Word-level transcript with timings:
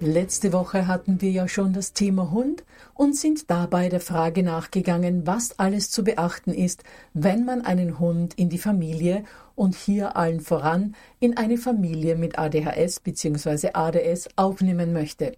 Letzte 0.00 0.52
Woche 0.52 0.86
hatten 0.86 1.20
wir 1.20 1.32
ja 1.32 1.48
schon 1.48 1.72
das 1.72 1.92
Thema 1.92 2.30
Hund 2.30 2.62
und 2.94 3.16
sind 3.16 3.50
dabei 3.50 3.88
der 3.88 3.98
Frage 3.98 4.44
nachgegangen, 4.44 5.26
was 5.26 5.58
alles 5.58 5.90
zu 5.90 6.04
beachten 6.04 6.54
ist, 6.54 6.84
wenn 7.14 7.44
man 7.44 7.62
einen 7.62 7.98
Hund 7.98 8.34
in 8.34 8.48
die 8.48 8.58
Familie 8.58 9.24
und 9.56 9.74
hier 9.74 10.16
allen 10.16 10.40
voran 10.40 10.94
in 11.18 11.36
eine 11.36 11.58
Familie 11.58 12.14
mit 12.14 12.38
ADHS 12.38 13.00
bzw. 13.00 13.70
ADS 13.72 14.28
aufnehmen 14.36 14.92
möchte. 14.92 15.32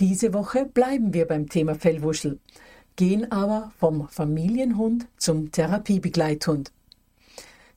Diese 0.00 0.32
Woche 0.32 0.64
bleiben 0.64 1.12
wir 1.12 1.26
beim 1.26 1.50
Thema 1.50 1.74
Fellwuschel, 1.74 2.40
gehen 2.96 3.30
aber 3.30 3.70
vom 3.78 4.08
Familienhund 4.08 5.08
zum 5.18 5.52
Therapiebegleithund. 5.52 6.72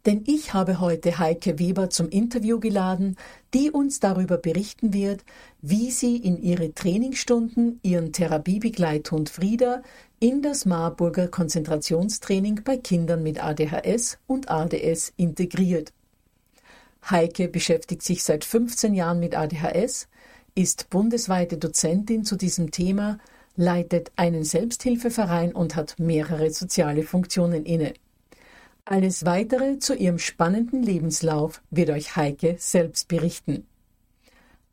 Denn 0.06 0.24
ich 0.26 0.54
habe 0.54 0.80
heute 0.80 1.20
Heike 1.20 1.60
Weber 1.60 1.92
zum 1.92 2.10
Interview 2.10 2.60
geladen, 2.60 3.18
die 3.54 3.70
uns 3.70 4.00
darüber 4.00 4.38
berichten 4.38 4.94
wird, 4.94 5.24
wie 5.62 5.92
sie 5.92 6.18
in 6.18 6.42
ihre 6.42 6.74
Trainingsstunden 6.74 7.80
ihren 7.84 8.12
Therapiebegleithund 8.12 9.30
Frieda 9.30 9.84
in 10.20 10.42
das 10.42 10.66
Marburger 10.66 11.28
Konzentrationstraining 11.28 12.62
bei 12.64 12.78
Kindern 12.78 13.22
mit 13.22 13.44
ADHS 13.44 14.18
und 14.26 14.50
ADS 14.50 15.14
integriert. 15.18 15.94
Heike 17.10 17.48
beschäftigt 17.48 18.02
sich 18.02 18.24
seit 18.24 18.44
15 18.44 18.96
Jahren 18.96 19.20
mit 19.20 19.36
ADHS, 19.36 20.08
ist 20.56 20.90
bundesweite 20.90 21.58
Dozentin 21.58 22.26
zu 22.26 22.36
diesem 22.36 22.72
Thema, 22.72 23.20
leitet 23.56 24.12
einen 24.16 24.44
Selbsthilfeverein 24.44 25.54
und 25.54 25.76
hat 25.76 26.00
mehrere 26.00 26.50
soziale 26.50 27.04
Funktionen 27.04 27.66
inne. 27.66 27.94
Alles 28.86 29.26
weitere 29.26 29.80
zu 29.80 29.96
ihrem 29.96 30.18
spannenden 30.18 30.82
Lebenslauf 30.84 31.62
wird 31.70 31.92
euch 31.92 32.16
Heike 32.16 32.56
selbst 32.58 33.08
berichten. 33.08 33.68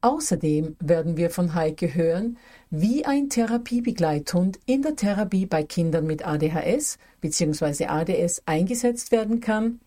Außerdem 0.00 0.76
werden 0.80 1.16
wir 1.16 1.30
von 1.30 1.54
Heike 1.54 1.94
hören, 1.94 2.38
wie 2.70 3.04
ein 3.04 3.28
Therapiebegleithund 3.28 4.58
in 4.64 4.82
der 4.82 4.94
Therapie 4.94 5.44
bei 5.44 5.64
Kindern 5.64 6.06
mit 6.06 6.26
ADHS 6.26 6.98
bzw. 7.20 7.86
ADS 7.86 8.42
eingesetzt 8.46 9.10
werden 9.10 9.40
kann, 9.40 9.80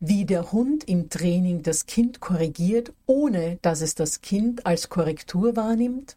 wie 0.00 0.24
der 0.24 0.50
Hund 0.50 0.84
im 0.88 1.08
Training 1.10 1.62
das 1.62 1.86
Kind 1.86 2.18
korrigiert, 2.18 2.92
ohne 3.06 3.58
dass 3.62 3.82
es 3.82 3.94
das 3.94 4.20
Kind 4.20 4.66
als 4.66 4.88
Korrektur 4.88 5.54
wahrnimmt. 5.54 6.16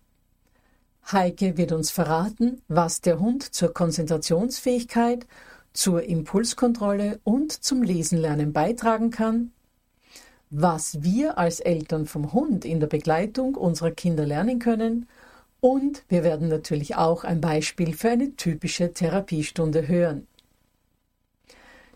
Heike 1.11 1.55
wird 1.55 1.72
uns 1.72 1.91
verraten, 1.91 2.63
was 2.67 3.01
der 3.01 3.19
Hund 3.19 3.43
zur 3.43 3.72
Konzentrationsfähigkeit 3.75 5.27
zur 5.75 6.03
Impulskontrolle 6.03 7.19
und 7.24 7.52
zum 7.52 7.84
Lesenlernen 7.84 8.53
beitragen 8.53 9.12
kann, 9.12 9.52
was 10.50 11.03
wir 11.03 11.38
als 11.38 11.59
Eltern 11.59 12.06
vom 12.06 12.34
Hund 12.34 12.66
in 12.66 12.80
der 12.80 12.88
Begleitung 12.88 13.56
unserer 13.56 13.91
Kinder 13.91 14.25
lernen 14.25 14.59
können 14.59 15.08
und 15.59 16.03
wir 16.09 16.24
werden 16.24 16.47
natürlich 16.47 16.96
auch 16.96 17.24
ein 17.24 17.41
Beispiel 17.41 17.94
für 17.94 18.09
eine 18.09 18.35
typische 18.35 18.94
Therapiestunde 18.94 19.88
hören. 19.88 20.28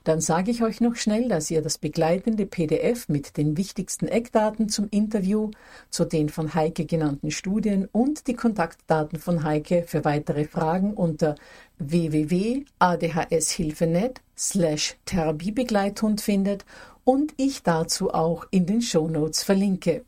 Dann 0.09 0.21
sage 0.21 0.49
ich 0.49 0.63
euch 0.63 0.81
noch 0.81 0.95
schnell, 0.95 1.29
dass 1.29 1.51
ihr 1.51 1.61
das 1.61 1.77
begleitende 1.77 2.47
PDF 2.47 3.09
mit 3.09 3.37
den 3.37 3.57
wichtigsten 3.57 4.07
Eckdaten 4.07 4.67
zum 4.67 4.87
Interview, 4.89 5.51
zu 5.91 6.03
den 6.03 6.29
von 6.29 6.55
Heike 6.55 6.87
genannten 6.87 7.29
Studien 7.29 7.87
und 7.91 8.25
die 8.25 8.33
Kontaktdaten 8.33 9.19
von 9.19 9.43
Heike 9.43 9.83
für 9.85 10.03
weitere 10.05 10.45
Fragen 10.45 10.95
unter 10.95 11.35
www.adhshilfenet 11.77 14.21
slash 14.35 14.95
Therapiebegleithund 15.05 16.21
findet 16.21 16.65
und 17.03 17.35
ich 17.37 17.61
dazu 17.61 18.11
auch 18.11 18.47
in 18.49 18.65
den 18.65 18.81
Shownotes 18.81 19.43
verlinke. 19.43 20.03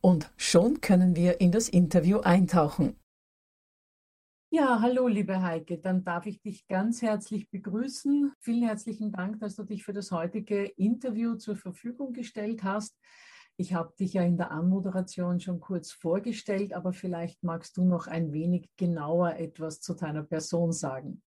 Und 0.00 0.30
schon 0.36 0.80
können 0.80 1.16
wir 1.16 1.40
in 1.40 1.50
das 1.50 1.68
Interview 1.68 2.20
eintauchen. 2.20 2.94
Ja, 4.50 4.80
hallo, 4.80 5.08
liebe 5.08 5.42
Heike. 5.42 5.76
Dann 5.76 6.04
darf 6.04 6.24
ich 6.24 6.40
dich 6.40 6.66
ganz 6.66 7.02
herzlich 7.02 7.50
begrüßen. 7.50 8.32
Vielen 8.40 8.62
herzlichen 8.62 9.12
Dank, 9.12 9.40
dass 9.40 9.56
du 9.56 9.62
dich 9.62 9.84
für 9.84 9.92
das 9.92 10.10
heutige 10.10 10.64
Interview 10.64 11.34
zur 11.34 11.54
Verfügung 11.54 12.14
gestellt 12.14 12.62
hast. 12.62 12.96
Ich 13.58 13.74
habe 13.74 13.92
dich 14.00 14.14
ja 14.14 14.22
in 14.22 14.38
der 14.38 14.50
Anmoderation 14.50 15.38
schon 15.38 15.60
kurz 15.60 15.92
vorgestellt, 15.92 16.72
aber 16.72 16.94
vielleicht 16.94 17.42
magst 17.42 17.76
du 17.76 17.84
noch 17.84 18.06
ein 18.06 18.32
wenig 18.32 18.70
genauer 18.78 19.34
etwas 19.34 19.82
zu 19.82 19.92
deiner 19.92 20.22
Person 20.22 20.72
sagen. 20.72 21.22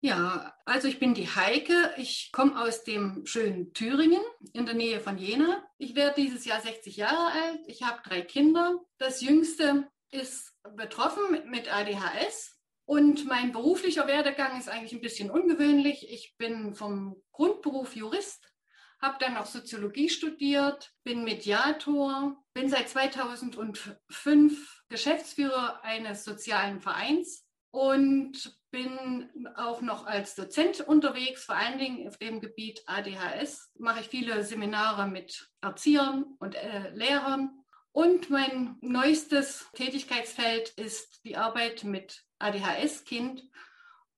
Ja, 0.00 0.54
also 0.64 0.88
ich 0.88 0.98
bin 0.98 1.12
die 1.12 1.28
Heike. 1.28 1.74
Ich 1.98 2.30
komme 2.32 2.58
aus 2.58 2.82
dem 2.82 3.26
schönen 3.26 3.74
Thüringen 3.74 4.22
in 4.54 4.64
der 4.64 4.74
Nähe 4.74 5.00
von 5.00 5.18
Jena. 5.18 5.62
Ich 5.76 5.94
werde 5.94 6.22
dieses 6.22 6.46
Jahr 6.46 6.62
60 6.62 6.96
Jahre 6.96 7.30
alt. 7.30 7.60
Ich 7.66 7.82
habe 7.82 8.00
drei 8.02 8.22
Kinder. 8.22 8.80
Das 8.96 9.20
jüngste 9.20 9.86
ist 10.12 10.54
betroffen 10.76 11.50
mit 11.50 11.72
ADHS 11.72 12.56
und 12.84 13.26
mein 13.26 13.52
beruflicher 13.52 14.06
Werdegang 14.06 14.58
ist 14.58 14.68
eigentlich 14.68 14.92
ein 14.92 15.00
bisschen 15.00 15.30
ungewöhnlich. 15.30 16.10
Ich 16.10 16.36
bin 16.36 16.74
vom 16.74 17.22
Grundberuf 17.32 17.96
Jurist, 17.96 18.52
habe 19.00 19.16
dann 19.18 19.36
auch 19.36 19.46
Soziologie 19.46 20.08
studiert, 20.08 20.92
bin 21.02 21.24
Mediator, 21.24 22.36
bin 22.54 22.68
seit 22.68 22.88
2005 22.88 24.82
Geschäftsführer 24.88 25.82
eines 25.82 26.24
sozialen 26.24 26.80
Vereins 26.80 27.46
und 27.70 28.58
bin 28.70 29.28
auch 29.56 29.80
noch 29.80 30.06
als 30.06 30.34
Dozent 30.34 30.80
unterwegs, 30.80 31.44
vor 31.44 31.56
allen 31.56 31.78
Dingen 31.78 32.08
auf 32.08 32.18
dem 32.18 32.40
Gebiet 32.40 32.82
ADHS. 32.86 33.70
Mache 33.78 34.00
ich 34.00 34.08
viele 34.08 34.44
Seminare 34.44 35.06
mit 35.06 35.50
Erziehern 35.60 36.36
und 36.38 36.54
äh, 36.54 36.90
Lehrern 36.90 37.61
Und 37.92 38.30
mein 38.30 38.76
neuestes 38.80 39.66
Tätigkeitsfeld 39.74 40.70
ist 40.70 41.24
die 41.24 41.36
Arbeit 41.36 41.84
mit 41.84 42.24
ADHS-Kind 42.38 43.44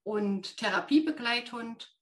und 0.05 0.57
Therapiebegleithund. 0.57 1.93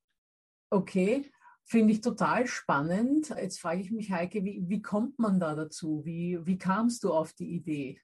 Okay, 0.69 1.31
finde 1.65 1.95
ich 1.95 2.03
total 2.03 2.47
spannend. 2.47 3.31
Jetzt 3.31 3.61
frage 3.61 3.81
ich 3.81 3.91
mich, 3.91 4.13
Heike, 4.13 4.45
wie, 4.45 4.63
wie 4.67 4.83
kommt 4.83 5.19
man 5.19 5.41
da 5.41 5.55
dazu? 5.55 6.03
Wie, 6.05 6.39
wie 6.43 6.59
kamst 6.59 7.05
du 7.05 7.13
auf 7.13 7.33
die 7.33 7.55
Idee? 7.55 8.01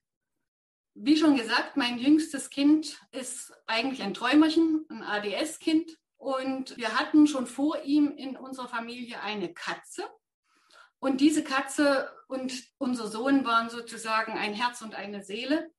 Wie 0.94 1.17
schon 1.17 1.37
gesagt, 1.37 1.76
mein 1.76 1.99
jüngstes 1.99 2.49
Kind 2.49 2.99
ist 3.12 3.53
eigentlich 3.67 4.03
ein 4.03 4.15
Träumerchen, 4.15 4.87
ein 4.88 5.03
ADS-Kind. 5.03 5.99
Und 6.17 6.76
wir 6.79 6.99
hatten 6.99 7.26
schon 7.26 7.47
vor 7.47 7.82
ihm 7.85 8.12
in 8.17 8.37
unserer 8.37 8.69
Familie 8.69 9.20
eine 9.20 9.53
Katze. 9.53 10.05
Und 10.99 11.20
diese 11.20 11.44
Katze 11.44 12.11
und 12.29 12.53
unser 12.79 13.09
Sohn 13.09 13.45
waren 13.45 13.71
sozusagen 13.71 14.33
ein 14.39 14.55
Herz 14.55 14.83
und 14.83 14.95
eine 14.95 15.25
Seele. 15.25 15.71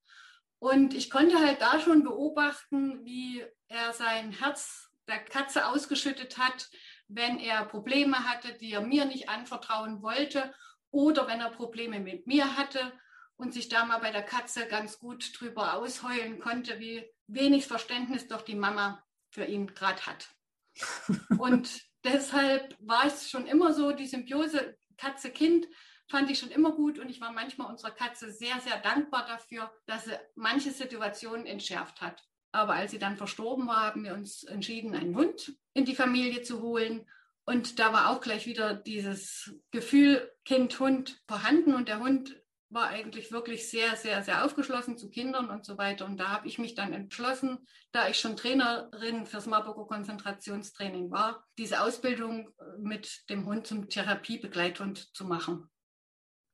Und 0.58 0.94
ich 0.94 1.10
konnte 1.10 1.40
halt 1.40 1.62
da 1.62 1.80
schon 1.80 2.04
beobachten, 2.04 3.06
wie 3.06 3.46
er 3.68 3.94
sein 3.94 4.32
Herz 4.32 4.90
der 5.08 5.20
Katze 5.20 5.68
ausgeschüttet 5.68 6.38
hat, 6.38 6.70
wenn 7.08 7.40
er 7.40 7.66
Probleme 7.66 8.28
hatte, 8.28 8.54
die 8.54 8.74
er 8.74 8.82
mir 8.82 9.06
nicht 9.06 9.30
anvertrauen 9.30 10.02
wollte 10.02 10.54
oder 10.92 11.28
wenn 11.28 11.40
er 11.40 11.52
Probleme 11.52 12.00
mit 12.00 12.28
mir 12.28 12.58
hatte 12.58 12.92
und 13.38 13.54
sich 13.54 13.70
da 13.70 13.86
mal 13.86 14.00
bei 14.00 14.12
der 14.12 14.24
Katze 14.24 14.68
ganz 14.68 15.00
gut 15.00 15.40
drüber 15.40 15.76
ausheulen 15.76 16.40
konnte, 16.40 16.80
wie 16.80 17.10
wenig 17.28 17.68
Verständnis 17.68 18.28
doch 18.28 18.42
die 18.42 18.56
Mama 18.56 19.04
für 19.30 19.46
ihn 19.46 19.68
gerade 19.68 20.06
hat. 20.06 20.30
Und 21.38 21.82
deshalb 22.04 22.76
war 22.80 23.06
es 23.06 23.30
schon 23.30 23.46
immer 23.46 23.74
so, 23.74 23.92
die 23.92 24.08
Symbiose 24.08 24.78
Katze-Kind 24.98 25.68
fand 26.10 26.30
ich 26.32 26.40
schon 26.40 26.52
immer 26.52 26.72
gut 26.72 27.00
und 27.00 27.10
ich 27.10 27.22
war 27.22 27.32
manchmal 27.32 27.70
unserer 27.70 27.92
Katze 27.92 28.32
sehr, 28.32 28.60
sehr 28.60 28.78
dankbar 28.80 29.26
dafür, 29.28 29.72
dass 29.86 30.06
sie 30.06 30.20
manche 30.36 30.72
Situationen 30.72 31.46
entschärft 31.46 32.02
hat. 32.02 32.24
Aber 32.52 32.74
als 32.74 32.92
sie 32.92 33.00
dann 33.00 33.18
verstorben 33.18 33.68
war, 33.68 33.84
haben 33.84 34.04
wir 34.04 34.14
uns 34.14 34.44
entschieden, 34.44 34.96
einen 34.96 35.16
Hund 35.16 35.54
in 35.74 35.86
die 35.86 35.96
Familie 35.96 36.42
zu 36.42 36.62
holen. 36.62 37.08
Und 37.46 37.80
da 37.80 37.94
war 37.94 38.10
auch 38.10 38.22
gleich 38.22 38.48
wieder 38.48 38.74
dieses 38.74 39.54
Gefühl 39.72 40.32
Kind-Hund 40.46 41.22
vorhanden 41.28 41.76
und 41.76 41.88
der 41.88 42.00
Hund 42.00 42.36
war 42.72 42.88
eigentlich 42.88 43.32
wirklich 43.32 43.70
sehr, 43.70 43.96
sehr, 43.96 44.22
sehr 44.22 44.46
aufgeschlossen 44.46 44.98
zu 44.98 45.10
Kindern 45.10 45.50
und 45.50 45.66
so 45.66 45.78
weiter. 45.78 46.06
Und 46.06 46.18
da 46.18 46.30
habe 46.30 46.48
ich 46.48 46.60
mich 46.60 46.76
dann 46.76 46.94
entschlossen, 46.94 47.68
da 47.92 48.08
ich 48.08 48.20
schon 48.20 48.38
Trainerin 48.38 49.26
fürs 49.26 49.48
Marburger 49.48 49.88
Konzentrationstraining 49.88 51.10
war, 51.10 51.44
diese 51.58 51.82
Ausbildung 51.82 52.54
mit 52.80 53.30
dem 53.30 53.46
Hund 53.46 53.66
zum 53.66 53.90
Therapiebegleithund 53.90 55.16
zu 55.16 55.26
machen. 55.26 55.70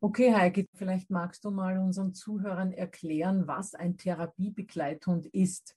Okay, 0.01 0.33
Heike, 0.33 0.67
vielleicht 0.75 1.09
magst 1.09 1.45
du 1.45 1.51
mal 1.51 1.77
unseren 1.77 2.13
Zuhörern 2.13 2.71
erklären, 2.71 3.47
was 3.47 3.73
ein 3.73 3.97
Therapiebegleithund 3.97 5.25
ist. 5.27 5.75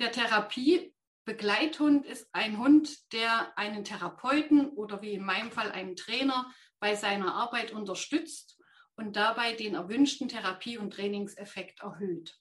Der 0.00 0.12
Therapiebegleithund 0.12 2.06
ist 2.06 2.28
ein 2.32 2.58
Hund, 2.58 3.12
der 3.12 3.58
einen 3.58 3.82
Therapeuten 3.84 4.68
oder 4.68 5.02
wie 5.02 5.14
in 5.14 5.24
meinem 5.24 5.50
Fall 5.50 5.72
einen 5.72 5.96
Trainer 5.96 6.52
bei 6.78 6.94
seiner 6.94 7.34
Arbeit 7.34 7.72
unterstützt 7.72 8.60
und 8.96 9.16
dabei 9.16 9.54
den 9.54 9.74
erwünschten 9.74 10.28
Therapie- 10.28 10.78
und 10.78 10.92
Trainingseffekt 10.92 11.80
erhöht. 11.80 12.38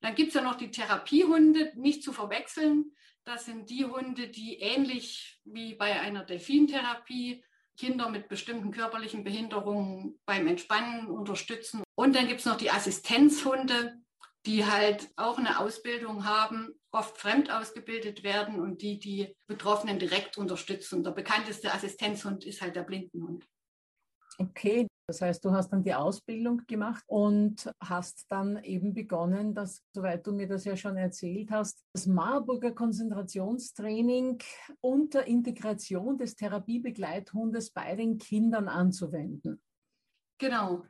Dann 0.00 0.14
gibt 0.14 0.28
es 0.28 0.34
ja 0.34 0.42
noch 0.42 0.56
die 0.56 0.70
Therapiehunde, 0.70 1.72
nicht 1.76 2.02
zu 2.02 2.12
verwechseln. 2.12 2.92
Das 3.24 3.46
sind 3.46 3.70
die 3.70 3.84
Hunde, 3.84 4.28
die 4.28 4.58
ähnlich 4.60 5.40
wie 5.44 5.74
bei 5.74 5.98
einer 6.00 6.24
Delfintherapie 6.24 7.42
Kinder 7.76 8.08
mit 8.08 8.28
bestimmten 8.28 8.70
körperlichen 8.70 9.24
Behinderungen 9.24 10.18
beim 10.26 10.46
Entspannen 10.46 11.08
unterstützen. 11.08 11.82
Und 11.94 12.16
dann 12.16 12.28
gibt 12.28 12.40
es 12.40 12.46
noch 12.46 12.56
die 12.56 12.70
Assistenzhunde, 12.70 13.98
die 14.46 14.64
halt 14.64 15.08
auch 15.16 15.38
eine 15.38 15.58
Ausbildung 15.58 16.24
haben, 16.24 16.72
oft 16.92 17.18
fremd 17.18 17.50
ausgebildet 17.50 18.22
werden 18.22 18.60
und 18.60 18.80
die 18.80 18.98
die 18.98 19.34
Betroffenen 19.46 19.98
direkt 19.98 20.38
unterstützen. 20.38 21.02
Der 21.04 21.10
bekannteste 21.10 21.72
Assistenzhund 21.72 22.44
ist 22.44 22.62
halt 22.62 22.76
der 22.76 22.84
Blindenhund. 22.84 23.44
Okay, 24.38 24.86
das 25.08 25.22
heißt, 25.22 25.44
du 25.44 25.52
hast 25.52 25.70
dann 25.70 25.84
die 25.84 25.94
Ausbildung 25.94 26.66
gemacht 26.66 27.04
und 27.06 27.70
hast 27.80 28.26
dann 28.28 28.62
eben 28.64 28.92
begonnen, 28.92 29.54
dass, 29.54 29.84
soweit 29.94 30.26
du 30.26 30.32
mir 30.32 30.48
das 30.48 30.64
ja 30.64 30.76
schon 30.76 30.96
erzählt 30.96 31.50
hast, 31.52 31.84
das 31.92 32.06
Marburger 32.06 32.72
Konzentrationstraining 32.72 34.38
unter 34.80 35.26
Integration 35.26 36.18
des 36.18 36.34
Therapiebegleithundes 36.34 37.70
bei 37.70 37.94
den 37.94 38.18
Kindern 38.18 38.68
anzuwenden. 38.68 39.62
Genau. 40.38 40.84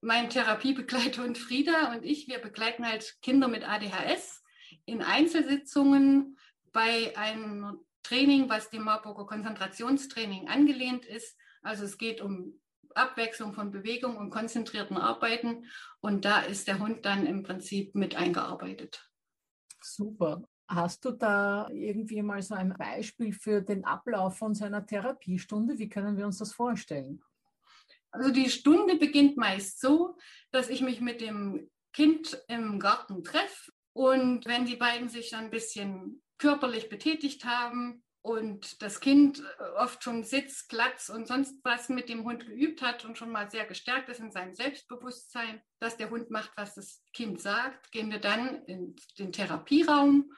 Mein 0.00 0.30
Therapiebegleithund 0.30 1.38
Frieda 1.38 1.94
und 1.94 2.04
ich, 2.04 2.26
wir 2.26 2.40
begleiten 2.40 2.84
halt 2.84 3.16
Kinder 3.22 3.46
mit 3.46 3.62
ADHS 3.62 4.42
in 4.84 5.00
Einzelsitzungen 5.00 6.36
bei 6.72 7.16
einem 7.16 7.78
Training, 8.02 8.48
was 8.48 8.68
dem 8.70 8.82
Marburger 8.82 9.26
Konzentrationstraining 9.26 10.48
angelehnt 10.48 11.06
ist. 11.06 11.38
Also 11.62 11.84
es 11.84 11.96
geht 11.96 12.20
um 12.20 12.60
Abwechslung 12.94 13.54
von 13.54 13.70
Bewegung 13.70 14.16
und 14.16 14.30
konzentrierten 14.30 14.96
Arbeiten. 14.96 15.66
Und 16.00 16.24
da 16.24 16.40
ist 16.40 16.68
der 16.68 16.78
Hund 16.78 17.04
dann 17.04 17.26
im 17.26 17.42
Prinzip 17.42 17.94
mit 17.94 18.16
eingearbeitet. 18.16 19.10
Super. 19.82 20.42
Hast 20.66 21.04
du 21.04 21.10
da 21.10 21.68
irgendwie 21.70 22.22
mal 22.22 22.40
so 22.40 22.54
ein 22.54 22.74
Beispiel 22.78 23.32
für 23.32 23.60
den 23.60 23.84
Ablauf 23.84 24.38
von 24.38 24.54
seiner 24.54 24.86
Therapiestunde? 24.86 25.78
Wie 25.78 25.88
können 25.88 26.16
wir 26.16 26.24
uns 26.24 26.38
das 26.38 26.52
vorstellen? 26.52 27.22
Also 28.10 28.30
die 28.30 28.48
Stunde 28.48 28.96
beginnt 28.96 29.36
meist 29.36 29.80
so, 29.80 30.16
dass 30.52 30.70
ich 30.70 30.80
mich 30.80 31.00
mit 31.00 31.20
dem 31.20 31.68
Kind 31.92 32.40
im 32.48 32.78
Garten 32.78 33.24
treffe 33.24 33.72
und 33.92 34.46
wenn 34.46 34.66
die 34.66 34.76
beiden 34.76 35.08
sich 35.08 35.30
dann 35.30 35.44
ein 35.44 35.50
bisschen 35.50 36.22
körperlich 36.38 36.88
betätigt 36.88 37.44
haben, 37.44 38.03
und 38.24 38.80
das 38.80 39.00
Kind 39.00 39.40
äh, 39.58 39.62
oft 39.76 40.02
schon 40.02 40.24
Sitz, 40.24 40.66
Platz 40.66 41.10
und 41.10 41.28
sonst 41.28 41.60
was 41.62 41.90
mit 41.90 42.08
dem 42.08 42.24
Hund 42.24 42.46
geübt 42.46 42.80
hat 42.80 43.04
und 43.04 43.18
schon 43.18 43.30
mal 43.30 43.50
sehr 43.50 43.66
gestärkt 43.66 44.08
ist 44.08 44.18
in 44.18 44.32
seinem 44.32 44.54
Selbstbewusstsein, 44.54 45.60
dass 45.78 45.98
der 45.98 46.08
Hund 46.08 46.30
macht, 46.30 46.50
was 46.56 46.74
das 46.74 47.02
Kind 47.12 47.42
sagt, 47.42 47.92
gehen 47.92 48.10
wir 48.10 48.20
dann 48.20 48.64
in 48.64 48.96
den 49.18 49.30
Therapieraum, 49.30 50.32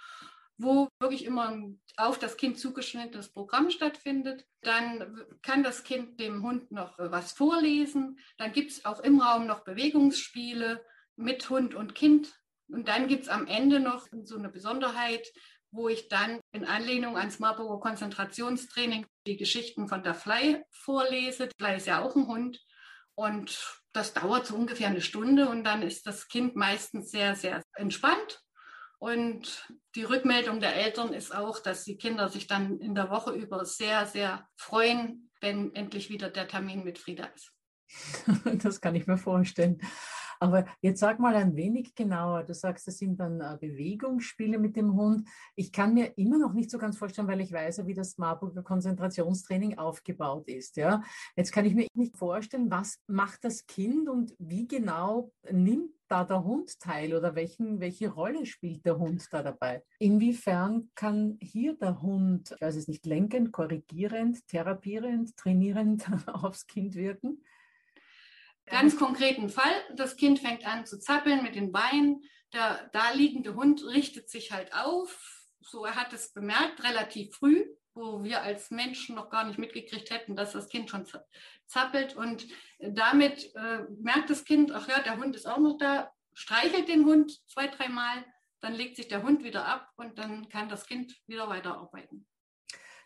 wo 0.58 0.88
wirklich 0.98 1.24
immer 1.24 1.48
ein 1.48 1.80
auf 1.96 2.18
das 2.18 2.36
Kind 2.36 2.58
zugeschnittenes 2.58 3.32
Programm 3.32 3.70
stattfindet. 3.70 4.44
Dann 4.62 5.24
kann 5.42 5.62
das 5.62 5.84
Kind 5.84 6.18
dem 6.18 6.42
Hund 6.42 6.72
noch 6.72 6.98
was 6.98 7.32
vorlesen. 7.34 8.18
Dann 8.36 8.50
gibt 8.50 8.72
es 8.72 8.84
auch 8.84 8.98
im 8.98 9.20
Raum 9.20 9.46
noch 9.46 9.62
Bewegungsspiele 9.62 10.84
mit 11.14 11.48
Hund 11.50 11.76
und 11.76 11.94
Kind. 11.94 12.34
Und 12.68 12.88
dann 12.88 13.06
gibt 13.06 13.22
es 13.24 13.28
am 13.28 13.46
Ende 13.46 13.78
noch 13.78 14.08
so 14.24 14.36
eine 14.36 14.48
Besonderheit, 14.48 15.24
wo 15.70 15.88
ich 15.88 16.08
dann 16.08 16.40
in 16.52 16.64
Anlehnung 16.64 17.16
ans 17.16 17.38
Marburger 17.38 17.80
Konzentrationstraining 17.80 19.06
die 19.26 19.36
Geschichten 19.36 19.88
von 19.88 20.02
der 20.02 20.14
Fly 20.14 20.62
vorlese. 20.70 21.48
Fly 21.58 21.76
ist 21.76 21.86
ja 21.86 22.02
auch 22.02 22.16
ein 22.16 22.26
Hund. 22.26 22.60
Und 23.14 23.80
das 23.92 24.12
dauert 24.12 24.46
so 24.46 24.54
ungefähr 24.54 24.88
eine 24.88 25.00
Stunde 25.00 25.48
und 25.48 25.64
dann 25.64 25.82
ist 25.82 26.06
das 26.06 26.28
Kind 26.28 26.54
meistens 26.54 27.10
sehr, 27.10 27.34
sehr 27.34 27.62
entspannt. 27.74 28.42
Und 28.98 29.68
die 29.94 30.04
Rückmeldung 30.04 30.60
der 30.60 30.76
Eltern 30.76 31.12
ist 31.12 31.34
auch, 31.34 31.58
dass 31.60 31.84
die 31.84 31.96
Kinder 31.96 32.28
sich 32.28 32.46
dann 32.46 32.78
in 32.80 32.94
der 32.94 33.10
Woche 33.10 33.32
über 33.32 33.64
sehr, 33.64 34.06
sehr 34.06 34.46
freuen, 34.56 35.30
wenn 35.40 35.74
endlich 35.74 36.10
wieder 36.10 36.30
der 36.30 36.48
Termin 36.48 36.84
mit 36.84 36.98
Frieda 36.98 37.26
ist. 37.26 37.52
Das 38.62 38.80
kann 38.80 38.94
ich 38.94 39.06
mir 39.06 39.18
vorstellen. 39.18 39.80
Aber 40.40 40.66
jetzt 40.80 41.00
sag 41.00 41.18
mal 41.18 41.34
ein 41.34 41.56
wenig 41.56 41.94
genauer. 41.94 42.44
Du 42.44 42.54
sagst, 42.54 42.86
das 42.86 42.98
sind 42.98 43.18
dann 43.20 43.40
äh, 43.40 43.56
Bewegungsspiele 43.60 44.58
mit 44.58 44.76
dem 44.76 44.94
Hund. 44.94 45.28
Ich 45.54 45.72
kann 45.72 45.94
mir 45.94 46.16
immer 46.16 46.38
noch 46.38 46.52
nicht 46.52 46.70
so 46.70 46.78
ganz 46.78 46.96
vorstellen, 46.96 47.28
weil 47.28 47.40
ich 47.40 47.52
weiß, 47.52 47.86
wie 47.86 47.94
das 47.94 48.18
Marburger 48.18 48.62
Konzentrationstraining 48.62 49.78
aufgebaut 49.78 50.48
ist. 50.48 50.76
Ja, 50.76 51.02
jetzt 51.36 51.52
kann 51.52 51.64
ich 51.64 51.74
mir 51.74 51.86
nicht 51.94 52.16
vorstellen, 52.16 52.70
was 52.70 52.98
macht 53.06 53.44
das 53.44 53.66
Kind 53.66 54.08
und 54.08 54.34
wie 54.38 54.66
genau 54.66 55.32
nimmt 55.50 55.90
da 56.08 56.24
der 56.24 56.44
Hund 56.44 56.78
teil 56.80 57.14
oder 57.14 57.34
welchen, 57.34 57.80
welche 57.80 58.08
Rolle 58.08 58.46
spielt 58.46 58.84
der 58.86 58.98
Hund 58.98 59.26
da 59.30 59.42
dabei? 59.42 59.82
Inwiefern 59.98 60.90
kann 60.94 61.38
hier 61.40 61.76
der 61.76 62.00
Hund, 62.02 62.52
ich 62.54 62.60
weiß 62.60 62.76
es 62.76 62.88
nicht, 62.88 63.06
lenkend, 63.06 63.52
korrigierend, 63.52 64.46
therapierend, 64.48 65.36
trainierend 65.36 66.06
aufs 66.28 66.66
Kind 66.66 66.94
wirken? 66.94 67.42
Ganz 68.66 68.96
konkreten 68.96 69.48
Fall, 69.48 69.72
das 69.94 70.16
Kind 70.16 70.40
fängt 70.40 70.66
an 70.66 70.86
zu 70.86 70.98
zappeln 70.98 71.42
mit 71.42 71.54
den 71.54 71.70
Beinen, 71.72 72.22
der 72.52 72.88
da 72.92 73.10
liegende 73.12 73.54
Hund 73.54 73.84
richtet 73.84 74.28
sich 74.28 74.52
halt 74.52 74.74
auf, 74.74 75.46
so 75.60 75.84
er 75.84 75.94
hat 75.94 76.12
es 76.12 76.32
bemerkt, 76.32 76.82
relativ 76.82 77.34
früh, 77.34 77.64
wo 77.94 78.22
wir 78.22 78.42
als 78.42 78.70
Menschen 78.70 79.14
noch 79.14 79.30
gar 79.30 79.44
nicht 79.44 79.58
mitgekriegt 79.58 80.10
hätten, 80.10 80.36
dass 80.36 80.52
das 80.52 80.68
Kind 80.68 80.90
schon 80.90 81.06
zappelt. 81.66 82.16
Und 82.16 82.46
damit 82.78 83.54
äh, 83.54 83.84
merkt 84.00 84.30
das 84.30 84.44
Kind, 84.44 84.72
ach 84.72 84.88
ja, 84.88 85.00
der 85.00 85.16
Hund 85.16 85.34
ist 85.34 85.46
auch 85.46 85.58
noch 85.58 85.78
da, 85.78 86.12
streichelt 86.34 86.88
den 86.88 87.06
Hund 87.06 87.40
zwei, 87.48 87.68
dreimal, 87.68 88.24
dann 88.60 88.74
legt 88.74 88.96
sich 88.96 89.08
der 89.08 89.22
Hund 89.22 89.44
wieder 89.44 89.66
ab 89.66 89.92
und 89.96 90.18
dann 90.18 90.48
kann 90.48 90.68
das 90.68 90.86
Kind 90.86 91.16
wieder 91.26 91.48
weiterarbeiten. 91.48 92.26